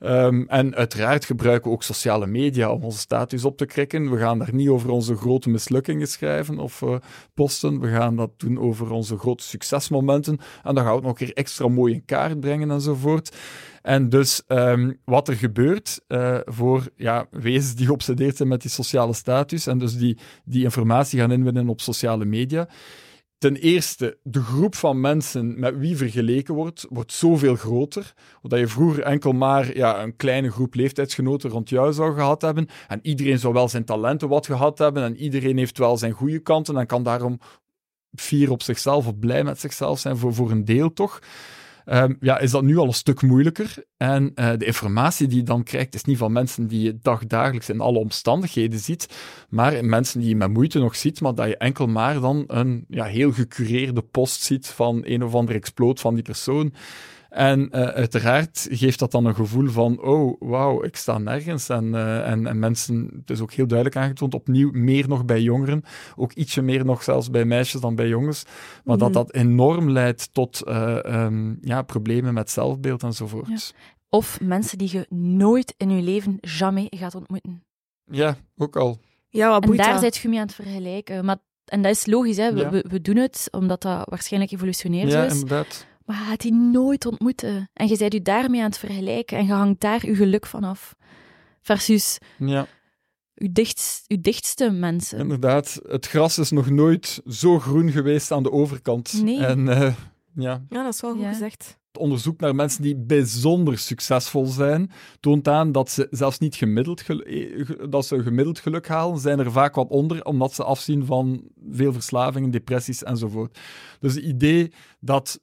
[0.00, 4.10] Um, en uiteraard gebruiken we ook sociale media om onze status op te krikken.
[4.10, 6.96] We gaan daar niet over onze grote mislukkingen schrijven of uh,
[7.34, 7.80] posten.
[7.80, 10.38] We gaan dat doen over onze grote succesmomenten.
[10.62, 13.36] En dan gaan we het nog een keer extra mooi in kaart brengen enzovoort.
[13.82, 18.70] En dus um, wat er gebeurt uh, voor ja, wezens die geobsedeerd zijn met die
[18.70, 22.68] sociale status en dus die, die informatie gaan inwinnen op sociale media.
[23.38, 28.14] Ten eerste, de groep van mensen met wie vergeleken wordt, wordt zoveel groter.
[28.42, 32.68] Omdat je vroeger enkel maar ja, een kleine groep leeftijdsgenoten rond jou zou gehad hebben.
[32.88, 35.02] En iedereen zou wel zijn talenten wat gehad hebben.
[35.02, 37.38] En iedereen heeft wel zijn goede kanten en kan daarom
[38.14, 41.18] fier op zichzelf of blij met zichzelf zijn, voor, voor een deel toch.
[41.92, 43.74] Um, ja, is dat nu al een stuk moeilijker.
[43.96, 47.68] En uh, de informatie die je dan krijgt, is niet van mensen die je dagdagelijks
[47.68, 49.08] in alle omstandigheden ziet,
[49.48, 52.84] maar mensen die je met moeite nog ziet, maar dat je enkel maar dan een
[52.88, 56.72] ja, heel gecureerde post ziet van een of andere exploot van die persoon.
[57.30, 61.68] En uh, uiteraard geeft dat dan een gevoel van, oh, wauw, ik sta nergens.
[61.68, 65.40] En, uh, en, en, mensen, het is ook heel duidelijk aangetoond, opnieuw meer nog bij
[65.40, 65.82] jongeren,
[66.16, 68.44] ook ietsje meer nog zelfs bij meisjes dan bij jongens,
[68.84, 69.18] maar dat mhm.
[69.18, 73.48] dat enorm leidt tot uh, um, ja, problemen met zelfbeeld enzovoort.
[73.48, 73.56] Ja.
[74.08, 77.64] Of mensen die je nooit in je leven jamais gaat ontmoeten.
[78.04, 78.98] Ja, ook al.
[79.28, 81.24] Ja, wat en daar zit je mee aan het vergelijken.
[81.24, 82.52] Maar, en dat is logisch, hè?
[82.52, 82.70] We, ja.
[82.70, 85.32] we, we, doen het omdat dat waarschijnlijk evolutionair ja, is.
[85.32, 85.86] Ja, inderdaad.
[86.10, 87.70] Maar je gaat die nooit ontmoeten.
[87.72, 90.64] En je bent u daarmee aan het vergelijken en je hangt daar je geluk van
[90.64, 90.94] af.
[91.60, 92.66] Versus ja.
[93.34, 95.18] uw, dichtst, uw dichtste mensen.
[95.18, 99.22] Inderdaad, het gras is nog nooit zo groen geweest aan de overkant.
[99.22, 99.44] Nee.
[99.44, 99.94] En, uh,
[100.34, 100.64] ja.
[100.68, 101.32] ja, dat is wel goed ja.
[101.32, 101.78] gezegd.
[101.92, 104.90] Het onderzoek naar mensen die bijzonder succesvol zijn,
[105.20, 107.02] toont aan dat ze zelfs niet gemiddeld,
[107.90, 111.92] dat ze gemiddeld geluk halen, zijn er vaak wat onder, omdat ze afzien van veel
[111.92, 113.58] verslavingen, depressies enzovoort.
[114.00, 115.40] Dus het idee dat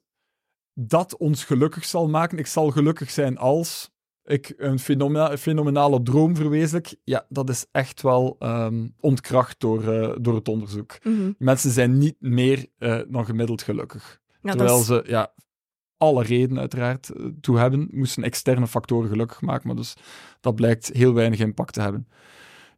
[0.80, 2.38] dat ons gelukkig zal maken.
[2.38, 3.90] Ik zal gelukkig zijn als
[4.24, 6.94] ik een fenomena fenomenale droom verwezenlijk.
[7.04, 10.98] Ja, dat is echt wel um, ontkracht door, uh, door het onderzoek.
[11.02, 11.34] Mm -hmm.
[11.38, 14.20] Mensen zijn niet meer uh, dan gemiddeld gelukkig.
[14.42, 14.86] Ja, Terwijl is...
[14.86, 15.32] ze ja,
[15.96, 19.96] alle redenen uiteraard uh, toe hebben, moesten externe factoren gelukkig maken, maar dus
[20.40, 22.08] dat blijkt heel weinig impact te hebben.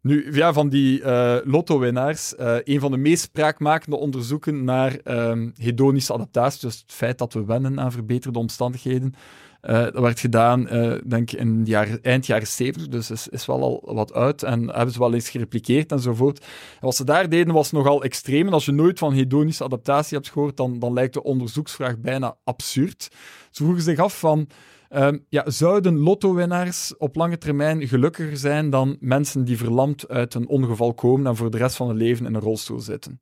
[0.03, 6.13] Nu, van die uh, lotto-winnaars, uh, een van de meest spraakmakende onderzoeken naar um, hedonische
[6.13, 9.15] adaptatie, dus het feit dat we wennen aan verbeterde omstandigheden,
[9.63, 10.69] uh, dat werd gedaan,
[11.07, 14.93] denk in jaren, eind jaren 70, dus is, is wel al wat uit en hebben
[14.93, 16.39] ze wel eens gerepliceerd enzovoort.
[16.41, 16.47] En
[16.81, 18.47] wat ze daar deden was nogal extreem.
[18.47, 22.37] En als je nooit van hedonische adaptatie hebt gehoord, dan, dan lijkt de onderzoeksvraag bijna
[22.45, 23.09] absurd.
[23.51, 24.49] Ze vroegen zich af van
[24.95, 30.49] Um, ja, zouden lotto-winnaars op lange termijn gelukkiger zijn dan mensen die verlamd uit een
[30.49, 33.20] ongeval komen en voor de rest van hun leven in een rolstoel zitten?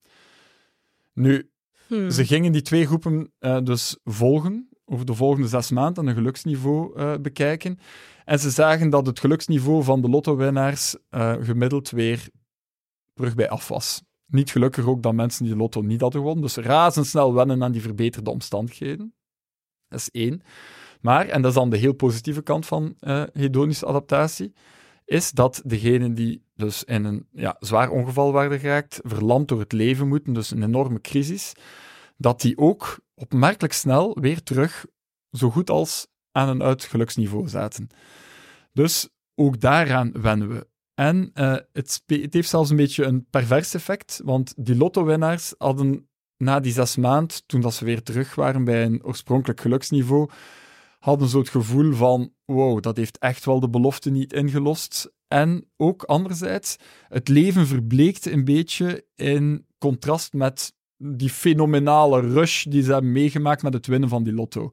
[1.13, 1.51] Nu,
[1.87, 2.11] hmm.
[2.11, 6.99] ze gingen die twee groepen uh, dus volgen, over de volgende zes maanden, een geluksniveau
[7.01, 7.79] uh, bekijken.
[8.25, 12.29] En ze zagen dat het geluksniveau van de lotto-winnaars uh, gemiddeld weer
[13.15, 14.03] terug bij af was.
[14.27, 16.45] Niet gelukkiger ook dan mensen die de lotto niet hadden gewonnen.
[16.45, 19.15] Dus razendsnel wennen aan die verbeterde omstandigheden.
[19.89, 20.43] Dat is één.
[21.01, 24.53] Maar, en dat is dan de heel positieve kant van uh, hedonische adaptatie,
[25.05, 29.73] is dat degenen die dus in een ja, zwaar ongeval waren geraakt, verlamd door het
[29.73, 31.53] leven moeten, dus een enorme crisis,
[32.17, 34.87] dat die ook opmerkelijk snel weer terug
[35.31, 37.89] zo goed als aan een uitgeluksniveau zaten.
[38.73, 40.67] Dus ook daaraan wennen we.
[40.95, 46.09] En uh, het, het, heeft zelfs een beetje een pervers effect, want die lotto-winnaars hadden
[46.37, 50.31] na die zes maanden, toen dat ze weer terug waren bij een oorspronkelijk geluksniveau,
[50.99, 55.13] hadden zo het gevoel van, wow, dat heeft echt wel de belofte niet ingelost.
[55.29, 56.77] En ook anderzijds,
[57.09, 63.63] het leven verbleekte een beetje in contrast met die fenomenale rush die ze hebben meegemaakt
[63.63, 64.73] met het winnen van die lotto.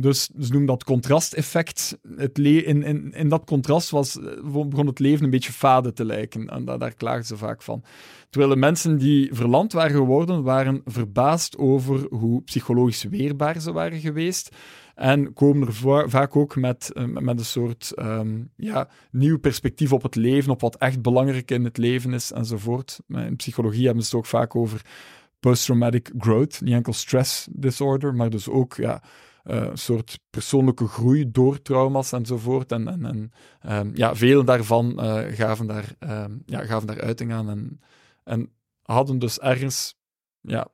[0.00, 1.98] Dus ze noemen dat contrasteffect.
[2.16, 6.48] Het in, in, in dat contrast was, begon het leven een beetje fade te lijken.
[6.48, 7.82] En daar, daar klaagden ze vaak van.
[8.30, 14.00] Terwijl de mensen die verland waren geworden, waren verbaasd over hoe psychologisch weerbaar ze waren
[14.00, 14.56] geweest.
[14.98, 20.02] En komen er vaak ook met, eh, met een soort um, ja, nieuw perspectief op
[20.02, 23.00] het leven, op wat echt belangrijk in het leven is enzovoort.
[23.08, 24.82] In psychologie hebben ze het ook vaak over
[25.40, 26.60] post-traumatic growth.
[26.60, 29.02] Niet enkel stress disorder, maar dus ook ja,
[29.44, 32.72] uh, een soort persoonlijke groei door trauma's enzovoort.
[32.72, 33.32] En, en, en
[33.72, 37.50] um, ja, veel daarvan uh, gaven, daar, um, ja, gaven daar uiting aan.
[37.50, 37.80] En,
[38.24, 39.98] en hadden dus ergens
[40.40, 40.68] ja,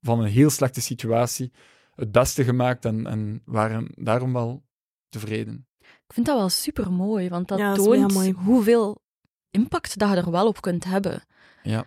[0.00, 1.52] van een heel slechte situatie
[1.96, 4.64] het beste gemaakt en, en waren daarom wel
[5.08, 5.66] tevreden.
[5.80, 9.02] Ik vind dat wel super mooi, want dat, toont hoeveel
[9.50, 11.24] impact dat je er wel op kunt hebben.
[11.62, 11.84] Ja.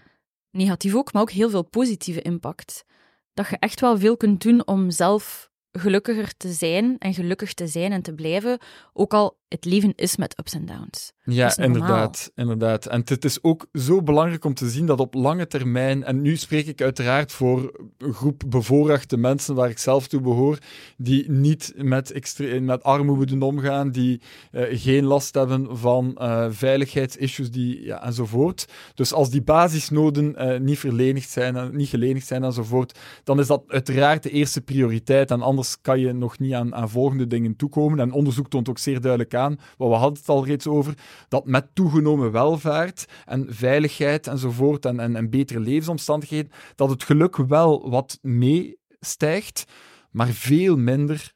[0.52, 2.86] Negatief ook, maar ook heel veel positieve impact.
[3.34, 7.68] Dat je echt wel veel kunt doen om zelf gelukkiger te zijn en gelukkig te
[7.68, 8.60] zijn en te blijven,
[8.94, 11.12] ook al het leven is met ups en downs.
[11.24, 12.86] Ja, inderdaad, inderdaad.
[12.86, 16.36] En het is ook zo belangrijk om te zien dat op lange termijn, en nu
[16.36, 20.58] spreek ik uiteraard voor een groep bevoorrechte mensen waar ik zelf toe behoor,
[20.98, 27.52] die niet met, met armoede doen omgaan, die uh, geen last hebben van uh, veiligheidsissues
[27.52, 28.66] die, ja, enzovoort.
[28.94, 33.64] Dus als die basisnoden uh, niet verlenigd zijn, niet gelenigd zijn enzovoort, dan is dat
[33.68, 35.32] uiteraard de eerste prioriteit.
[35.32, 38.00] En anders kan je nog niet aan, aan volgende dingen toekomen.
[38.00, 40.94] En onderzoek toont ook zeer duidelijk aan, wat we hadden het al reeds over,
[41.28, 47.36] dat met toegenomen welvaart en veiligheid enzovoort en, en, en betere levensomstandigheden, dat het geluk
[47.36, 49.64] wel wat meestijgt,
[50.12, 51.34] maar veel minder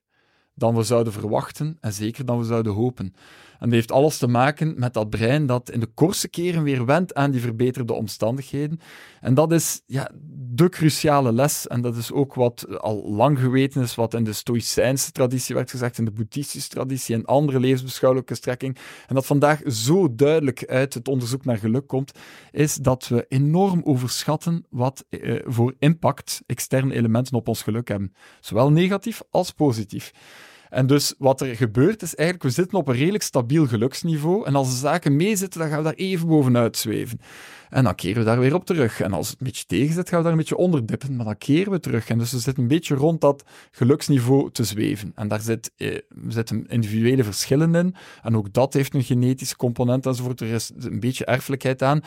[0.55, 3.13] dan we zouden verwachten en zeker dan we zouden hopen.
[3.63, 6.85] En dat heeft alles te maken met dat brein dat in de kortste keren weer
[6.85, 8.79] wendt aan die verbeterde omstandigheden.
[9.21, 10.11] En dat is ja,
[10.55, 11.67] de cruciale les.
[11.67, 15.69] En dat is ook wat al lang geweten is, wat in de Stoïcijnse traditie werd
[15.69, 18.77] gezegd, in de Boeddhistische traditie en andere levensbeschouwelijke strekking.
[19.07, 22.11] En dat vandaag zo duidelijk uit het onderzoek naar geluk komt,
[22.51, 28.13] is dat we enorm overschatten wat eh, voor impact externe elementen op ons geluk hebben.
[28.39, 30.11] Zowel negatief als positief.
[30.73, 34.45] En dus wat er gebeurt is eigenlijk, we zitten op een redelijk stabiel geluksniveau.
[34.45, 37.19] En als de zaken meezitten, dan gaan we daar even bovenuit zweven.
[37.73, 39.01] En dan keren we daar weer op terug.
[39.01, 41.25] En als het een beetje tegen zit, gaan we daar een beetje onder dippen, maar
[41.25, 42.09] dan keren we terug.
[42.09, 45.11] En dus we zitten een beetje rond dat geluksniveau te zweven.
[45.15, 45.97] En daar zit, eh,
[46.27, 47.95] zitten individuele verschillen in.
[48.21, 50.41] En ook dat heeft een genetische component enzovoort.
[50.41, 52.01] Er is een beetje erfelijkheid aan.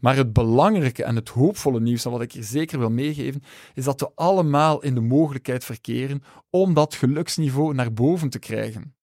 [0.00, 3.42] Maar het belangrijke en het hoopvolle nieuws, en wat ik hier zeker wil meegeven,
[3.74, 8.94] is dat we allemaal in de mogelijkheid verkeren om dat geluksniveau naar boven te krijgen.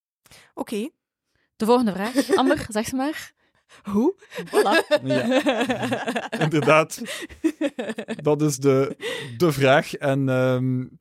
[0.54, 0.90] Oké.
[1.56, 2.36] De volgende vraag.
[2.36, 3.38] Amber, zeg ze maar.
[3.84, 4.16] Hoe?
[4.46, 5.04] Voilà.
[5.04, 6.32] Ja.
[6.40, 7.02] Inderdaad.
[8.22, 8.96] Dat is de,
[9.38, 9.94] de vraag.
[9.94, 11.00] En um,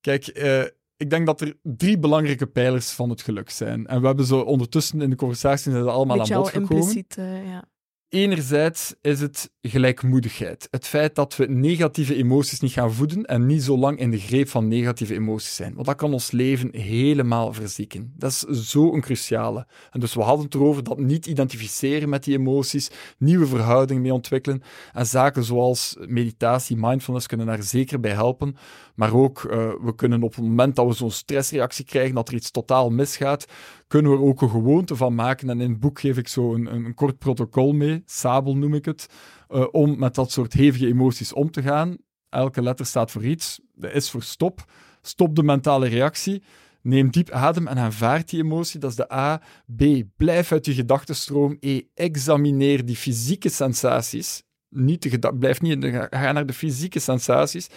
[0.00, 0.62] kijk, uh,
[0.96, 3.86] ik denk dat er drie belangrijke pijlers van het geluk zijn.
[3.86, 6.70] En we hebben zo ondertussen in de conversatie allemaal aan bod gekomen.
[6.70, 7.64] Impliciet, uh, ja.
[8.08, 10.68] Enerzijds is het gelijkmoedigheid.
[10.70, 14.18] Het feit dat we negatieve emoties niet gaan voeden en niet zo lang in de
[14.18, 15.74] greep van negatieve emoties zijn.
[15.74, 18.12] Want dat kan ons leven helemaal verzieken.
[18.16, 19.66] Dat is zo een cruciale.
[19.90, 24.14] En dus we hadden het erover dat niet identificeren met die emoties, nieuwe verhoudingen mee
[24.14, 24.62] ontwikkelen.
[24.92, 28.56] En zaken zoals meditatie, mindfulness kunnen daar zeker bij helpen.
[28.94, 29.50] Maar ook, uh,
[29.80, 33.46] we kunnen op het moment dat we zo'n stressreactie krijgen, dat er iets totaal misgaat,
[33.86, 35.50] kunnen we er ook een gewoonte van maken.
[35.50, 38.84] En in het boek geef ik zo een, een kort protocol mee, Sabel noem ik
[38.84, 39.08] het,
[39.48, 41.96] uh, om met dat soort hevige emoties om te gaan.
[42.28, 43.60] Elke letter staat voor iets.
[43.72, 44.64] De is voor stop.
[45.02, 46.42] Stop de mentale reactie.
[46.82, 48.80] Neem diep adem en aanvaard die emotie.
[48.80, 49.42] Dat is de A.
[49.76, 49.84] B.
[50.16, 51.56] Blijf uit je gedachtenstroom.
[51.60, 51.82] E.
[51.94, 54.42] Examineer die fysieke sensaties.
[54.68, 57.68] Niet de blijf niet in de, ga naar de fysieke sensaties.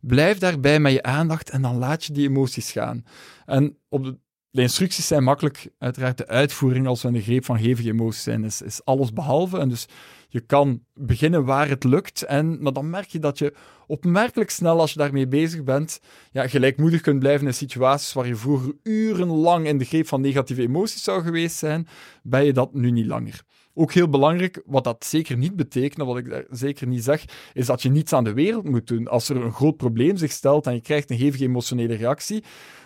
[0.00, 3.04] Blijf daarbij met je aandacht en dan laat je die emoties gaan.
[3.44, 4.18] En op de,
[4.54, 8.22] de instructies zijn makkelijk, uiteraard de uitvoering als we in de greep van hevige emoties
[8.22, 9.58] zijn, is, is alles behalve.
[9.58, 9.86] En dus
[10.28, 13.54] je kan beginnen waar het lukt, en, maar dan merk je dat je
[13.86, 16.00] opmerkelijk snel, als je daarmee bezig bent,
[16.30, 20.62] ja, gelijkmoedig kunt blijven in situaties waar je vroeger urenlang in de greep van negatieve
[20.62, 21.88] emoties zou geweest zijn,
[22.22, 23.42] ben je dat nu niet langer.
[23.74, 27.66] Ook heel belangrijk, wat dat zeker niet betekent, wat ik daar zeker niet zeg, is
[27.66, 29.08] dat je niets aan de wereld moet doen.
[29.08, 32.44] Als er een groot probleem zich stelt en je krijgt een hevige emotionele reactie,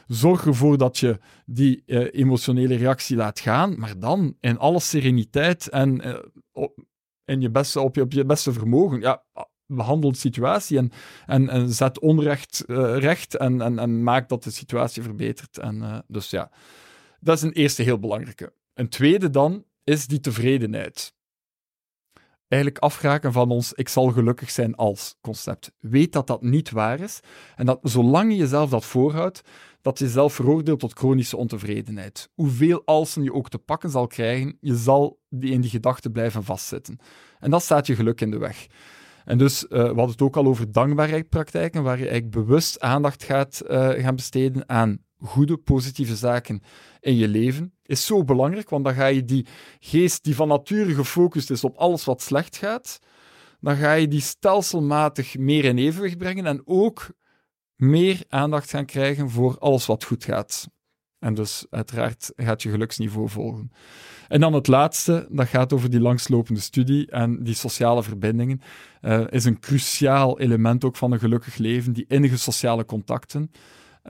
[0.08, 5.68] zorg ervoor dat je die uh, emotionele reactie laat gaan, maar dan in alle sereniteit
[5.68, 6.18] en uh,
[6.52, 6.74] op,
[7.24, 9.00] je beste, op, je, op je beste vermogen.
[9.00, 9.24] Ja,
[9.66, 10.90] behandel de situatie en,
[11.26, 15.58] en, en zet onrecht uh, recht en, en, en, maak dat de situatie verbetert.
[15.58, 16.50] En, dus ja,
[17.20, 18.52] dat is een eerste heel belangrijke.
[18.74, 21.16] Een tweede dan is die tevredenheid.
[22.48, 25.72] Eigenlijk afraken van ons ik zal gelukkig zijn als concept.
[25.78, 27.20] Weet dat dat niet waar is
[27.56, 29.42] en dat zolang je jezelf dat voorhoudt,
[29.80, 32.28] dat je jezelf veroordeelt tot chronische ontevredenheid.
[32.34, 36.44] Hoeveel alsen je ook te pakken zal krijgen, je zal die in die gedachten blijven
[36.44, 36.98] vastzitten.
[37.38, 38.66] En dat staat je geluk in de weg.
[39.24, 43.22] En dus, uh, we hadden het ook al over dankbaarheidspraktijken, waar je eigenlijk bewust aandacht
[43.22, 46.62] gaat uh, gaan besteden aan goede, positieve zaken
[47.00, 49.46] in je leven, is zo belangrijk, want dan ga je die
[49.80, 52.98] geest die van nature gefocust is op alles wat slecht gaat,
[53.60, 57.10] dan ga je die stelselmatig meer in evenwicht brengen en ook
[57.76, 60.68] meer aandacht gaan krijgen voor alles wat goed gaat.
[61.18, 63.72] En dus uiteraard gaat je geluksniveau volgen.
[64.28, 68.60] En dan het laatste, dat gaat over die langslopende studie en die sociale verbindingen.
[69.02, 73.50] Uh, is een cruciaal element ook van een gelukkig leven, die innige sociale contacten.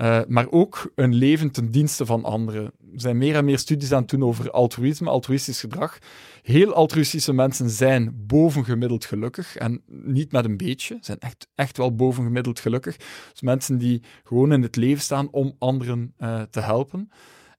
[0.03, 2.65] Uh, maar ook een leven ten dienste van anderen.
[2.65, 5.99] Er zijn meer en meer studies aan het doen over altruïsme, altruïstisch gedrag.
[6.43, 11.95] Heel altruïstische mensen zijn bovengemiddeld gelukkig en niet met een beetje, zijn echt, echt wel
[11.95, 12.97] bovengemiddeld gelukkig.
[13.33, 17.11] Dus mensen die gewoon in het leven staan om anderen uh, te helpen.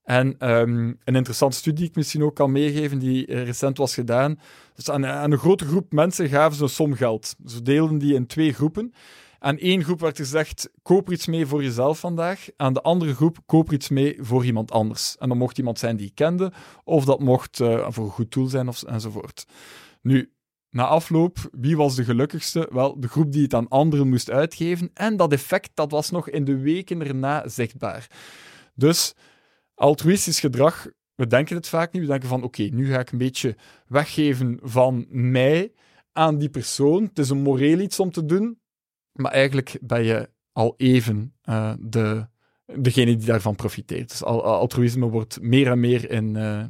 [0.03, 4.39] En um, een interessante studie die ik misschien ook kan meegeven, die recent was gedaan.
[4.75, 7.35] Dus aan, aan, een grote groep mensen gaven ze een som geld.
[7.45, 8.93] Ze deelden die in twee groepen.
[9.39, 12.47] Aan één groep werd gezegd: koop iets mee voor jezelf vandaag.
[12.57, 15.17] Aan de andere groep: koop iets mee voor iemand anders.
[15.17, 16.51] En dat mocht iemand zijn die je kende,
[16.83, 19.45] of dat mocht uh, voor een goed doel zijn, of, enzovoort.
[20.01, 20.31] Nu,
[20.69, 22.69] na afloop, wie was de gelukkigste?
[22.71, 24.91] Wel, de groep die het aan anderen moest uitgeven.
[24.93, 28.07] En dat effect dat was nog in de weken erna zichtbaar.
[28.75, 29.13] Dus
[29.73, 32.01] altruïstisch gedrag, we denken het vaak niet.
[32.01, 33.55] We denken van, oké, nu ga ik een beetje
[33.87, 35.71] weggeven van mij
[36.11, 37.03] aan die persoon.
[37.03, 38.58] Het is een moreel iets om te doen.
[39.19, 42.27] Maar eigenlijk ben je al even uh, de,
[42.65, 44.09] degene die daarvan profiteert.
[44.09, 46.63] Dus altruïsme wordt meer en meer in, uh,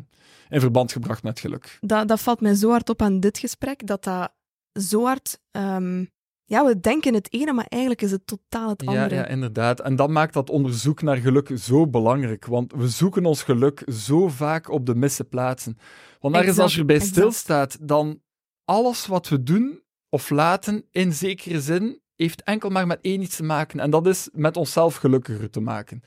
[0.49, 1.77] in verband gebracht met geluk.
[1.81, 4.33] Dat, dat valt mij zo hard op aan dit gesprek, dat dat
[4.81, 5.39] zo hard...
[5.51, 6.09] Um,
[6.45, 9.15] ja, we denken het ene, maar eigenlijk is het totaal het andere.
[9.15, 9.79] Ja, ja, inderdaad.
[9.79, 14.27] En dat maakt dat onderzoek naar geluk zo belangrijk, want we zoeken ons geluk zo
[14.27, 15.77] vaak op de misse plaatsen.
[16.19, 18.21] Want ergens als je erbij stilstaat, dan
[18.65, 23.35] alles wat we doen of laten, in zekere zin, heeft enkel maar met één iets
[23.35, 23.79] te maken.
[23.79, 26.03] En dat is met onszelf gelukkiger te maken.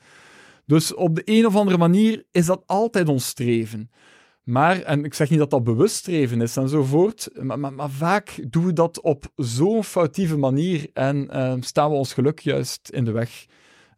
[0.65, 3.89] Dus op de een of andere manier is dat altijd ons streven.
[4.43, 8.39] Maar, en ik zeg niet dat dat bewust streven is enzovoort, maar, maar, maar vaak
[8.47, 13.05] doen we dat op zo'n foutieve manier en uh, staan we ons geluk juist in
[13.05, 13.45] de weg.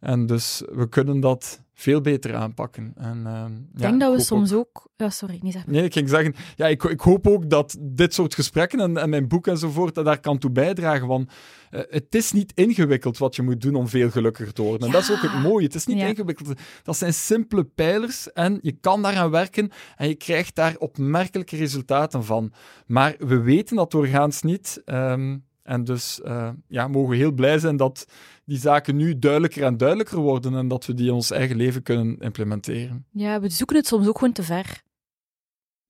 [0.00, 2.92] En dus we kunnen dat veel beter aanpakken.
[2.96, 4.88] En, uh, ik denk dat we soms ook...
[4.96, 5.72] Ja, sorry, niet zeggen.
[5.72, 9.10] Nee, ik ging zeggen, ja, ik, ik hoop ook dat dit soort gesprekken en, en
[9.10, 11.32] mijn boek enzovoort daar kan toe bijdragen, want
[11.70, 14.86] uh, het is niet ingewikkeld wat je moet doen om veel gelukkiger te worden.
[14.86, 15.64] En dat is ook het mooie.
[15.64, 16.06] Het is niet ja.
[16.06, 16.60] ingewikkeld.
[16.82, 22.24] Dat zijn simpele pijlers en je kan daaraan werken en je krijgt daar opmerkelijke resultaten
[22.24, 22.52] van.
[22.86, 24.82] Maar we weten dat doorgaans niet.
[24.84, 28.06] Um, en dus uh, ja, mogen we heel blij zijn dat
[28.44, 31.82] die zaken nu duidelijker en duidelijker worden en dat we die in ons eigen leven
[31.82, 33.06] kunnen implementeren.
[33.10, 34.82] Ja, we zoeken het soms ook gewoon te ver.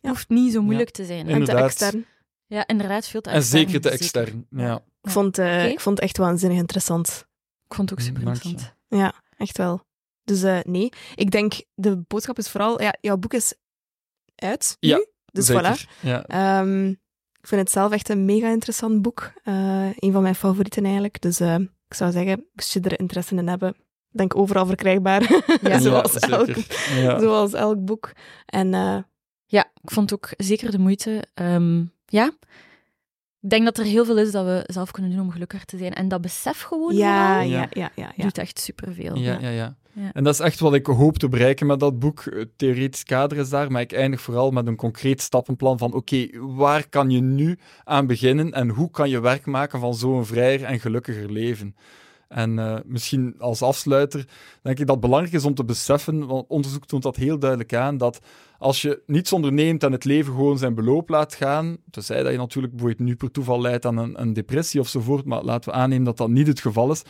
[0.00, 1.28] Het hoeft niet zo moeilijk ja, te zijn.
[1.28, 2.06] En te extern.
[2.46, 3.66] Ja, inderdaad, veel te En extern.
[3.66, 4.46] zeker te extern.
[4.50, 4.82] Ja.
[5.02, 7.26] Ik, vond, eh, ik vond het echt waanzinnig interessant.
[7.68, 8.74] Ik vond het ook super interessant.
[8.88, 9.84] Ja, echt wel.
[10.24, 13.54] Dus eh, nee, ik denk de boodschap is vooral, ja, jouw boek is
[14.34, 15.86] uit nu, Ja, dus zeker.
[15.86, 16.00] voilà.
[16.00, 16.24] Ja.
[16.26, 16.94] Ehm,
[17.46, 19.32] ik vind het zelf echt een mega interessant boek.
[19.44, 21.20] Eh, een van mijn favorieten eigenlijk.
[21.20, 21.54] Dus eh,
[21.88, 23.76] ik zou zeggen, als je er interesse in hebben,
[24.10, 25.22] denk overal verkrijgbaar.
[25.62, 25.78] Ja.
[25.78, 26.48] zoals, Ja, elk.
[26.96, 27.18] Ja.
[27.20, 28.12] zoals elk boek.
[28.46, 28.98] En eh,
[29.46, 31.24] Ja, ik vond het ook zeker de moeite.
[31.34, 32.32] Ehm, ja,
[33.40, 35.78] ik denk dat er heel veel is dat we zelf kunnen doen om gelukkiger te
[35.78, 35.92] zijn.
[35.92, 37.90] En dat besef gewoon ja, ja, Ja.
[37.94, 39.16] ja, doet echt superveel.
[39.16, 39.76] Ja, ja, ja.
[40.00, 40.10] Ja.
[40.12, 42.24] En dat is echt wat ik hoop te bereiken met dat boek.
[42.24, 46.28] Het theoretisch kader is daar, maar ik eindig vooral met een concreet stappenplan van oké,
[46.38, 50.64] waar kan je nu aan beginnen en hoe kan je werk maken van zo'n vrijer
[50.64, 51.76] en gelukkiger leven?
[52.28, 54.28] En eh, misschien als afsluiter
[54.62, 57.74] denk ik dat het belangrijk is om te beseffen, want onderzoek toont dat heel duidelijk
[57.74, 58.20] aan, dat
[58.58, 62.38] als je niets onderneemt en het leven gewoon zijn beloop laat gaan, tenzij dat je
[62.38, 66.04] natuurlijk bijvoorbeeld nu per toeval leidt aan een, een depressie ofzovoort, maar laten we aannemen
[66.04, 67.02] dat dat niet het geval is,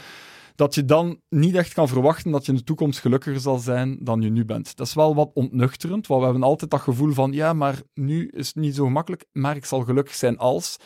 [0.55, 3.99] dat je dan niet echt kan verwachten dat je in de toekomst gelukkiger zal zijn
[4.01, 4.77] dan je nu bent.
[4.77, 8.29] Dat is wel wat ontnuchterend, want we hebben altijd dat gevoel van ja, maar nu
[8.29, 10.77] is het niet zo gemakkelijk, maar ik zal gelukkig zijn als.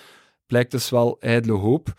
[0.46, 1.94] Blijkt dus wel ijdele hoop.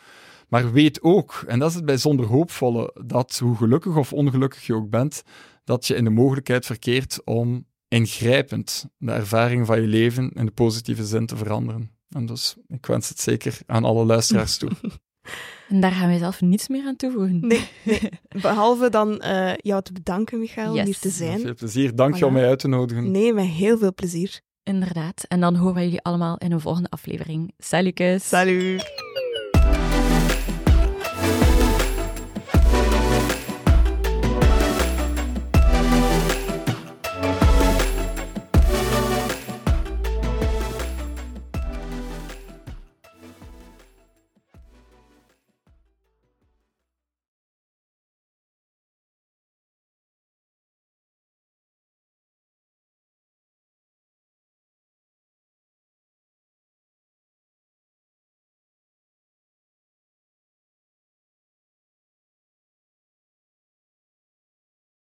[0.52, 4.74] Maar weet ook, en dat is het bijzonder hoopvolle, dat hoe gelukkig of ongelukkig je
[4.74, 5.24] ook bent,
[5.64, 10.52] dat je in de mogelijkheid verkeert om ingrijpend de ervaring van je leven in de
[10.52, 11.92] positieve zin te veranderen.
[12.10, 14.70] En dus ik wens het zeker aan alle luisteraars toe.
[15.68, 17.40] En daar gaan wij zelf niets meer aan toevoegen.
[17.48, 18.10] Nee, nee.
[18.42, 20.86] Behalve dan eh, jou te bedanken, Michael, om Yes.
[20.86, 21.40] hier te zijn.
[21.40, 21.96] Veel plezier.
[21.96, 23.12] Dank je om mij uit te nodigen.
[23.12, 24.42] Nee, met heel veel plezier.
[24.64, 25.24] Inderdaad.
[25.28, 27.54] En dan horen wij jullie allemaal in een volgende aflevering.
[27.58, 28.28] Salutjes!
[28.28, 29.10] Salut!